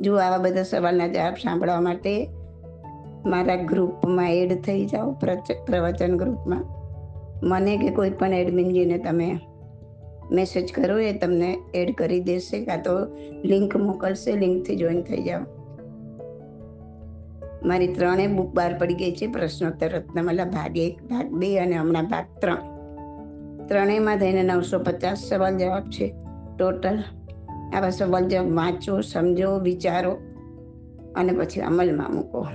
જો 0.00 0.16
આવા 0.16 0.36
બધા 0.36 0.62
સવાલના 0.62 1.08
જવાબ 1.08 1.34
સાંભળવા 1.34 1.80
માટે 1.80 2.30
મારા 3.28 3.56
ગ્રુપમાં 3.56 4.34
એડ 4.34 4.62
થઈ 4.62 4.86
જાઓ 4.86 5.10
પ્રવચન 5.66 6.16
ગ્રુપમાં. 6.16 6.64
મને 7.42 7.76
કે 7.76 7.90
કોઈ 7.90 8.10
પણ 8.10 8.34
એડમિનજીને 8.34 8.98
તમે 8.98 9.38
મેસેજ 10.30 10.72
કરો, 10.72 10.98
એ 10.98 11.12
તમને 11.12 11.58
એડ 11.74 11.94
કરી 11.94 12.20
દેશે, 12.20 12.64
કાં 12.64 12.82
તો 12.82 12.90
લિંક 13.44 13.76
મોકલશે, 13.76 14.32
લિંકથી 14.32 14.76
જોઈન 14.76 15.02
થઈ 15.02 15.22
જાઓ. 15.22 15.40
મારી 17.64 17.88
ત્રણેય 17.88 18.26
બુક 18.26 18.54
બહાર 18.54 18.78
પડી 18.78 18.94
ગઈ 18.94 19.12
છે, 19.12 19.26
પ્રશ્નોત્તર 19.26 19.88
રત્નમાલા, 19.88 20.44
ભાગ 20.44 20.78
એક, 20.78 21.02
ભાગ 21.02 21.26
બે 21.26 21.58
અને 21.58 21.76
હમણાં 21.76 22.04
ભાગ 22.04 22.24
ત્રણ. 22.40 22.56
ત્રણેયમાં 23.66 24.18
થઈને 24.18 24.42
નવસો 24.42 24.78
પચાસ 24.78 25.18
સવાલ 25.18 25.58
જવાબ 25.58 25.82
છે. 25.82 26.14
ટોટલ 26.58 27.02
આવા 27.76 27.90
સવાલ 27.90 28.28
જવાબ 28.28 28.54
વાંચો, 28.54 29.00
સમજો, 29.00 29.58
વિચારો 29.58 30.12
અને 31.16 31.32
પછી 31.32 31.60
અમલમાં 31.60 32.14
મૂકો. 32.14 32.46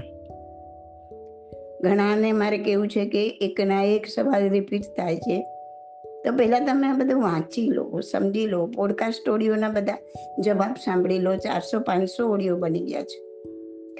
ઘણાને 1.83 2.31
મારે 2.31 2.57
કેવું 2.57 2.87
છે 2.87 3.05
કે 3.05 3.27
એકના 3.41 3.83
એક 3.83 4.05
સવાલ 4.07 4.49
રિપીટ 4.49 4.81
થાય 4.81 5.15
છે. 5.15 5.41
તો 6.03 6.31
પહેલાં 6.37 6.65
તમે 6.65 6.87
આ 6.87 6.93
બધું 6.93 7.21
વાંચી 7.21 7.69
લો, 7.69 7.99
સમજી 7.99 8.45
લો 8.45 8.65
પોડકાસ્ટ 8.65 9.29
ઓડિયોના 9.29 9.69
બધા 9.69 9.97
જવાબ 10.39 10.73
સાંભળી 10.73 11.19
લો, 11.19 11.35
ચારસો, 11.35 11.79
પાંચસો 11.79 12.27
ઓડિયો 12.27 12.57
બની 12.57 12.79
ગયા 12.79 13.01
છે. 13.01 13.19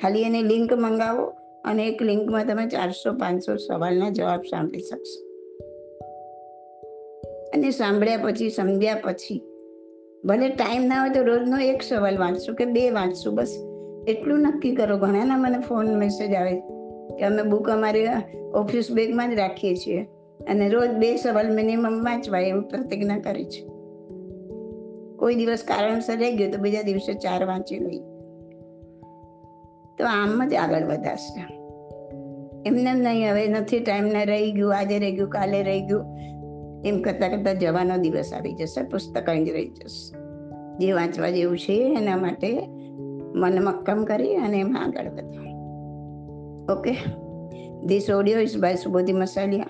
ખાલી 0.01 0.21
એની 0.21 0.43
લિંક 0.43 0.73
મંગાવો 0.73 1.23
અને 1.65 1.87
એક 1.87 2.01
લિંકમાં 2.01 2.45
તમે 2.45 2.67
ચારસો, 2.67 3.13
પાંચસો 3.13 3.55
સવાલના 3.55 4.09
જવાબ 4.09 4.41
સાંભળી 4.41 4.79
શકશો. 4.79 5.25
અને 7.55 7.71
સાંભળ્યા 7.71 8.17
પછી, 8.17 8.49
સમજ્યા 8.49 8.95
પછી, 9.03 9.41
ભલે 10.25 10.49
ટાઈમ 10.49 10.83
ના 10.85 11.01
હોય 11.01 11.09
તો 11.09 11.23
રોજનો 11.23 11.57
એક 11.57 11.81
સવાલ 11.81 12.17
વાંચશું 12.17 12.55
કે 12.55 12.65
બે 12.65 12.89
વાંચશું, 12.89 13.35
બસ 13.35 13.57
એટલું 14.07 14.39
નક્કી 14.39 14.75
કરો. 14.75 14.97
ઘણાના 14.97 15.37
મને 15.37 15.59
ફોન 15.59 15.97
મેસેજ 15.97 16.33
આવે 16.33 16.61
કે 17.09 17.23
અમે 17.23 17.43
બુક 17.43 17.69
અમારી 17.69 18.05
ઓફિસ 18.53 18.91
બેગમાં 18.91 19.31
જ 19.31 19.33
રાખીએ 19.33 19.75
છીએ. 19.75 20.07
અને 20.49 20.69
રોજ 20.69 20.89
બે 20.89 21.15
સવાલ 21.15 21.55
મિનિમમ 21.55 22.03
વાંચવાય 22.03 22.43
એમ 22.43 22.61
પ્રતિજ્ઞા 22.61 23.19
કરી 23.19 23.45
છે. 23.45 23.67
કોઈ 25.15 25.35
દિવસ 25.35 25.63
કારણસર 25.63 26.17
રહી 26.17 26.31
ગયું 26.31 26.51
તો 26.51 26.57
બીજા 26.57 26.81
દિવસે 26.81 27.13
ચાર 27.13 27.45
વાંચી 27.45 27.79
લઈ 27.79 27.99
તો 29.97 30.05
આમ 30.05 30.47
જ 30.47 30.53
આગળ 30.53 30.83
વધારશે. 30.83 31.59
એમને 32.65 32.93
નહીં, 32.93 33.31
હવે 33.31 33.47
નથી 33.47 33.79
ટાઈમને 33.79 34.25
રહી 34.25 34.51
ગયું, 34.51 34.77
આજે 34.77 34.99
રહી 34.99 35.11
ગયું, 35.11 35.29
કાલે 35.29 35.63
રહી 35.63 35.81
ગયું. 35.81 36.19
એમ 36.85 37.01
કરતાં 37.01 37.29
કરતાં 37.29 37.59
જવાનો 37.59 37.97
દિવસ 37.97 38.33
આવી 38.33 38.53
જશે, 38.53 38.83
પુસ્તક 38.83 39.29
જ 39.29 39.49
રહી 39.49 39.67
જશે. 39.67 40.17
જે 40.77 40.91
વાંચવા 40.91 41.29
જેવું 41.29 41.57
છે 41.57 41.97
એના 42.01 42.17
માટે 42.17 42.67
મન 43.35 43.63
મક્કમ 43.63 44.03
કરી 44.03 44.35
અને 44.35 44.59
એમાં 44.59 44.83
આગળ 44.83 45.09
વધો. 45.09 45.52
Okay 46.69 46.91
this 47.85 48.09
audio 48.09 48.39
is 48.39 48.57
by 48.57 48.75
Subodhi 48.75 49.13
Masaliya 49.13 49.67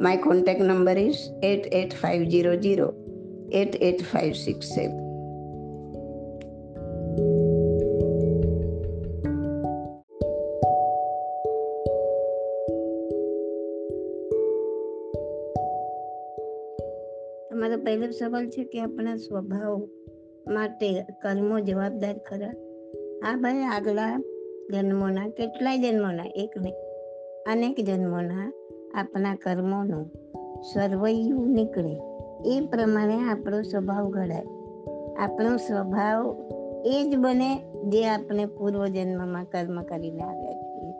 my 0.00 0.16
contact 0.16 0.62
number 0.62 0.98
is 0.98 1.14
eight 1.42 1.74
eight 1.74 1.92
five 1.92 2.22
zero 2.22 2.56
zero 2.56 2.92
eight 3.52 3.76
eight 3.76 4.00
five 4.02 4.32
six 4.32 4.66
seven 4.66 5.12
તમારો 17.50 17.76
પહેલો 17.76 18.10
સવાલ 18.10 18.48
છે 18.48 18.64
કે 18.64 18.80
આપણા 18.80 19.16
સ્વભાવ 19.16 19.88
માટે 20.48 21.02
કર્મો 21.02 21.60
જવાબદાર 21.60 22.18
ખરા? 22.18 22.50
હા 23.24 23.36
ભાઈ, 23.36 23.62
આગલા 23.62 24.20
જન્મોના, 24.70 25.28
કેટલાય 25.28 25.78
જન્મોના, 25.78 26.24
એક 26.34 26.50
નહીં, 26.60 26.74
અનેક 27.52 27.76
જન્મોના 27.80 28.52
આપણા 28.94 29.34
કર્મોનું 29.34 30.10
સર્વૈયું 30.74 31.48
નીકળે. 31.48 32.00
એ 32.46 32.60
પ્રમાણે 32.60 33.16
આપણો 33.16 33.62
સ્વભાવ 33.62 34.10
ઘડાય. 34.10 34.42
આપણો 35.18 35.56
સ્વભાવ 35.56 36.36
એ 36.84 37.10
જ 37.10 37.16
બને 37.16 37.62
જે 37.88 38.08
આપણે 38.08 38.46
પૂર્વજન્મમાં 38.46 39.44
કર્મ 39.44 39.82
કરીને 39.82 40.22
આવ્યા 40.22 40.52
છીએ. 40.52 40.94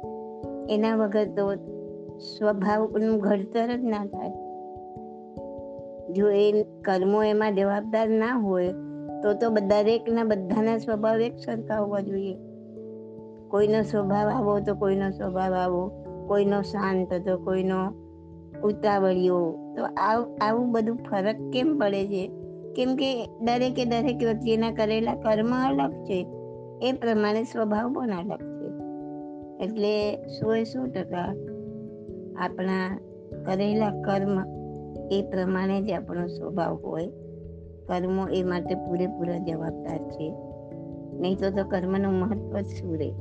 એના 0.74 0.96
વગર 0.96 1.24
તો 1.24 1.54
સ્વભાવનું 2.18 3.18
ઘડતર 3.18 3.76
જ 3.76 3.84
ના 3.84 4.06
થાય. 4.06 4.30
જો 6.12 6.30
એ 6.30 6.62
કર્મો 6.62 7.22
એમાં 7.22 7.54
જવાબદાર 7.54 8.08
ના 8.08 8.34
હોય, 8.34 8.68
તો 9.22 9.32
તો 9.32 9.50
દરેકના 9.50 10.24
બધાના 10.24 10.78
સ્વભાવ 10.78 11.20
એક 11.20 11.38
સરખા 11.38 11.78
હોવા 11.78 12.00
જોઈએ. 12.00 12.36
કોઈનો 13.52 13.82
સ્વભાવ 13.82 14.28
આવો 14.28 14.60
તો 14.60 14.74
કોઈનો 14.74 15.10
સ્વભાવ 15.10 15.54
આવો, 15.54 15.88
કોઈનો 16.28 16.62
શાંત 16.62 17.14
તો 17.14 17.38
કોઈનો 17.38 17.90
ઉતાવળિયો. 18.64 19.74
તો 19.76 19.84
આવું 20.40 20.72
બધું 20.72 20.96
ફરક 20.96 21.36
કેમ 21.52 21.78
પડે 21.78 22.06
છે? 22.06 22.30
કેમ 22.76 22.96
કે 22.96 23.26
દરેકે 23.26 23.84
દરેક 23.84 24.16
વ્યક્તિના 24.16 24.70
કરેલા 24.70 25.14
કર્મ 25.14 25.50
અલગ 25.68 25.92
છે. 25.92 26.26
એ 26.82 26.92
પ્રમાણે 26.92 27.42
સ્વભાવ 27.42 27.92
પણ 27.92 28.10
અલગ 28.10 28.40
છે. 28.40 28.68
એટલે 29.64 30.16
સો 30.26 30.54
એ 30.54 30.64
સો 30.64 30.86
ટકા 30.86 31.36
આપણા 32.38 32.98
કરેલા 33.46 33.90
કર્મ 33.90 34.40
એ 35.10 35.22
પ્રમાણે 35.22 35.82
જ 35.82 35.92
આપણો 35.92 36.26
સ્વભાવ 36.26 36.74
હોય. 36.74 37.06
કર્મો 37.88 38.28
એ 38.28 38.42
માટે 38.42 38.74
પૂરેપૂરા 38.74 39.38
જવાબદાર 39.38 39.98
છે. 39.98 40.34
નહીં 41.20 41.36
તો 41.38 41.68
કર્મનું 41.68 42.12
મહત્વ 42.12 42.60
જ 42.60 42.66
શું 42.66 42.98
રહે? 42.98 43.12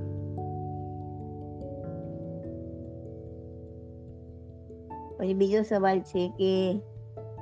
પછી 5.22 5.34
બીજો 5.34 5.62
સવાલ 5.62 6.00
છે 6.00 6.30
કે 6.30 6.82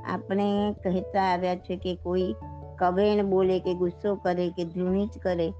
આપણે 0.05 0.75
કહેતા 0.83 1.21
આવ્યા 1.21 1.55
છે 1.55 1.75
કે 1.75 1.95
કોઈ 1.95 2.35
કવેણ 2.79 3.25
બોલે 3.29 3.59
કે 3.59 3.73
ગુસ્સો 3.73 4.15
કરે 4.15 4.49
કે 4.49 4.63
ધૃણિત 4.63 5.09
કરે, 5.23 5.53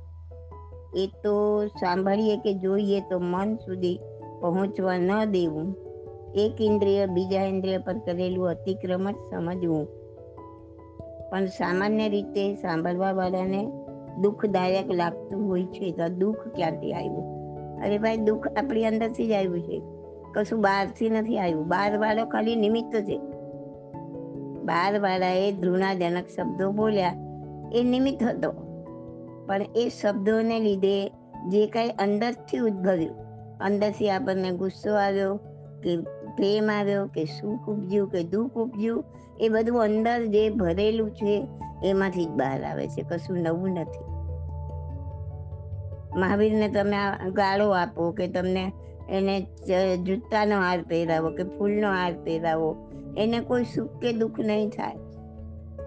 એ 0.96 1.08
તો 1.24 1.68
સાંભળીએ 1.68 2.38
કે 2.38 2.54
જોઈએ 2.54 3.02
તો 3.02 3.20
મન 3.20 3.56
સુધી 3.56 4.00
પહોંચવા 4.40 4.98
ન 4.98 5.26
દેવું. 5.26 5.76
એક 6.36 6.62
ઇન્દ્રિય 6.62 7.06
બીજા 7.06 7.44
ઇન્દ્રિય 7.44 7.78
પર 7.78 7.98
કરેલું 7.98 8.50
અતિક્રમણ 8.50 9.12
સમજવું. 9.12 9.88
પણ 11.30 11.46
સામાન્ય 11.46 12.10
રીતે 12.10 12.56
સાંભળવા 12.56 13.12
વાળાને 13.12 13.72
દુઃખદાયક 14.22 14.92
લાગતું 14.92 15.50
હોય 15.50 15.66
છે 15.66 15.92
તો 15.92 16.08
દુઃખ 16.08 16.48
ક્યાંથી 16.56 16.94
આવ્યું? 16.94 17.24
અરે 17.82 17.98
ભાઈ, 17.98 18.18
દુઃખ 18.18 18.48
આપણી 18.48 18.86
અંદરથી 18.86 19.28
જ 19.28 19.32
આવ્યું 19.32 19.62
છે. 19.62 19.99
કશું 20.34 20.62
બહારથી 20.62 21.10
નથી 21.10 21.40
આવ્યું? 21.40 21.68
બહાર 21.68 21.98
વાળો 21.98 22.26
ખાલી 22.26 22.56
નિમિત્ત 22.56 22.96
છે. 22.96 23.18
બાર 24.64 25.00
વાળાએ 25.00 25.52
ધૃણાજનક 25.52 26.28
શબ્દો 26.28 26.72
બોલ્યા. 26.72 27.16
એ 27.74 27.84
નિમિત્ત 27.84 28.24
હતો. 28.24 28.52
પણ 29.48 29.62
એ 29.76 29.90
શબ્દોને 30.02 30.60
લીધે 30.60 31.12
જે 31.48 31.68
કાંઈ 31.68 31.90
અંદરથી 31.90 32.58
ઉદ્ભવ્યું. 32.58 33.16
અંદરથી 33.58 34.10
આપણને 34.10 34.52
ગુસ્સો 34.52 34.96
આવ્યો 34.96 35.36
કે 35.84 35.98
પ્રેમ 36.36 36.72
આવ્યો 36.72 37.06
કે 37.06 37.26
સુખ 37.26 37.70
ઉપજ્યું 37.70 38.10
કે 38.10 38.24
દુઃખ 38.24 38.52
ઉપજ્યું, 38.52 39.04
એ 39.40 39.50
બધું 39.50 39.84
અંદર 39.84 40.26
જે 40.26 40.50
ભરેલું 40.50 41.12
છે 41.12 41.48
એમાંથી 41.84 42.26
જ 42.26 42.30
બહાર 42.30 42.64
આવે 42.64 42.88
છે. 42.88 43.02
કશું 43.02 43.38
નવું 43.38 43.70
નથી. 43.70 44.10
મહાવીરને 46.20 46.70
તમે 46.70 46.96
ગાળો 47.30 47.70
આપો 47.70 48.12
કે 48.12 48.28
તમને 48.28 48.72
એને 49.12 49.42
જૂતાનો 49.96 50.56
હાર 50.56 50.82
પહેરાવો 50.82 51.30
કે 51.30 51.44
ફૂલનો 51.44 51.88
હાર 51.88 52.14
પહેરાવો, 52.14 52.92
એને 53.18 53.40
કોઈ 53.40 53.64
સુખ 53.64 54.02
કે 54.02 54.14
દુઃખ 54.14 54.40
નહીં 54.40 54.70
થાય. 54.70 54.96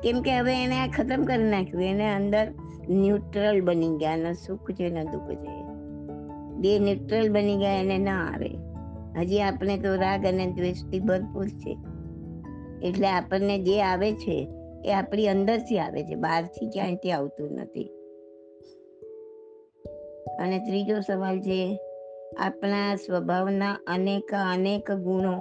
કેમ 0.02 0.22
કે 0.22 0.38
હવે 0.38 0.64
એને 0.64 0.78
આ 0.80 0.86
ખતમ 0.86 1.24
કરી 1.24 1.50
નાખ્યું, 1.50 1.82
એને 1.82 2.14
અંદર 2.14 2.46
ન્યુટ્રલ 2.88 3.60
બની 3.60 3.96
ગયા, 3.96 4.16
ન 4.16 4.32
સુખ 4.32 4.70
છે, 4.70 4.88
ન 4.88 5.04
દુઃખ 5.04 5.30
છે. 5.30 5.62
બે 6.56 6.78
ન્યુટ્રલ 6.78 7.32
બની 7.32 7.56
ગયા, 7.56 7.80
એને 7.80 7.98
ન 7.98 8.08
આવે. 8.08 8.50
હજી 9.20 9.40
આપણે 9.40 9.78
તો 9.78 9.94
રાગ 9.94 10.26
અને 10.26 10.46
દ્વેષથી 10.46 11.00
ભરપૂર 11.00 11.48
છે. 11.48 11.78
એટલે 12.88 13.08
આપણને 13.08 13.58
જે 13.58 13.82
આવે 13.82 14.12
છે, 14.12 14.48
એ 14.84 14.92
આપણી 14.92 15.28
અંદરથી 15.28 15.78
આવે 15.78 16.02
છે, 16.02 16.14
બહારથી 16.14 16.66
ક્યાંયથી 16.66 17.12
આવતું 17.12 17.52
નથી. 17.52 17.90
અને 20.40 20.58
ત્રીજો 20.58 21.00
સવાલ 21.00 21.40
છે 21.40 21.78
આપણા 22.38 22.96
સ્વભાવના 22.96 23.78
અનેક 23.86 24.34
અનેક 24.52 24.92
ગુણો, 24.92 25.38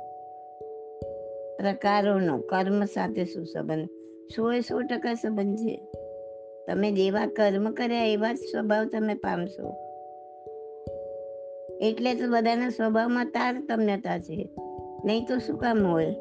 પ્રકારોનો 1.57 2.37
કર્મ 2.37 2.85
સાથે 2.85 3.25
શું 3.25 3.45
સંબંધ 3.45 3.89
સો 4.35 4.53
એ 4.53 4.59
સો 4.59 4.81
ટકા 4.81 5.13
સંબંધ 5.13 5.57
છે. 5.57 5.85
તમે 6.67 6.91
જેવા 6.91 7.25
કર્મ 7.25 7.71
કર્યા 7.71 8.03
એવા 8.03 8.33
જ 8.33 8.37
સ્વભાવ 8.37 8.85
તમે 8.85 9.13
પામશો. 9.13 9.75
એટલે 11.81 12.15
તો 12.15 12.31
બધાના 12.31 12.69
સ્વભાવમાં 12.69 13.25
તારતમ્યતા 13.25 14.19
છે 14.19 14.49
નહીં 15.05 15.25
તો 15.25 15.37
શું 15.37 15.57
કામ 15.57 15.87
હોય? 15.87 16.11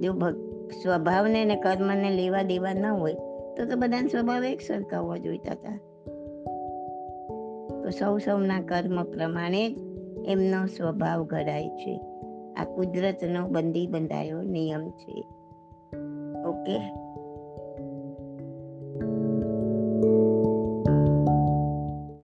જો 0.00 0.12
સ્વભાવને 0.82 1.44
ને 1.44 1.56
કર્મને 1.56 2.10
લેવા 2.10 2.42
દેવા 2.42 2.72
ન 2.72 2.86
હોય, 2.86 3.14
તો 3.56 3.64
તો 3.64 3.76
બધાના 3.76 4.06
સ્વભાવ 4.06 4.44
એક 4.44 4.60
સરખા 4.60 4.98
હોવા 4.98 5.16
જોઈતા 5.16 5.52
હતા. 5.52 5.93
તો 7.84 7.90
સૌ 7.90 8.18
સૌના 8.18 8.60
કર્મ 8.60 9.04
પ્રમાણે 9.04 9.70
જ 9.70 9.78
એમનો 10.26 10.66
સ્વભાવ 10.66 11.24
ઘડાય 11.24 11.68
છે. 11.68 12.00
આ 12.56 12.64
કુદરતનો 12.64 13.48
બંદી 13.48 13.86
બંધાયો 13.86 14.42
નિયમ 14.42 14.90
છે. 14.90 15.26
ઓકે? 16.46 17.03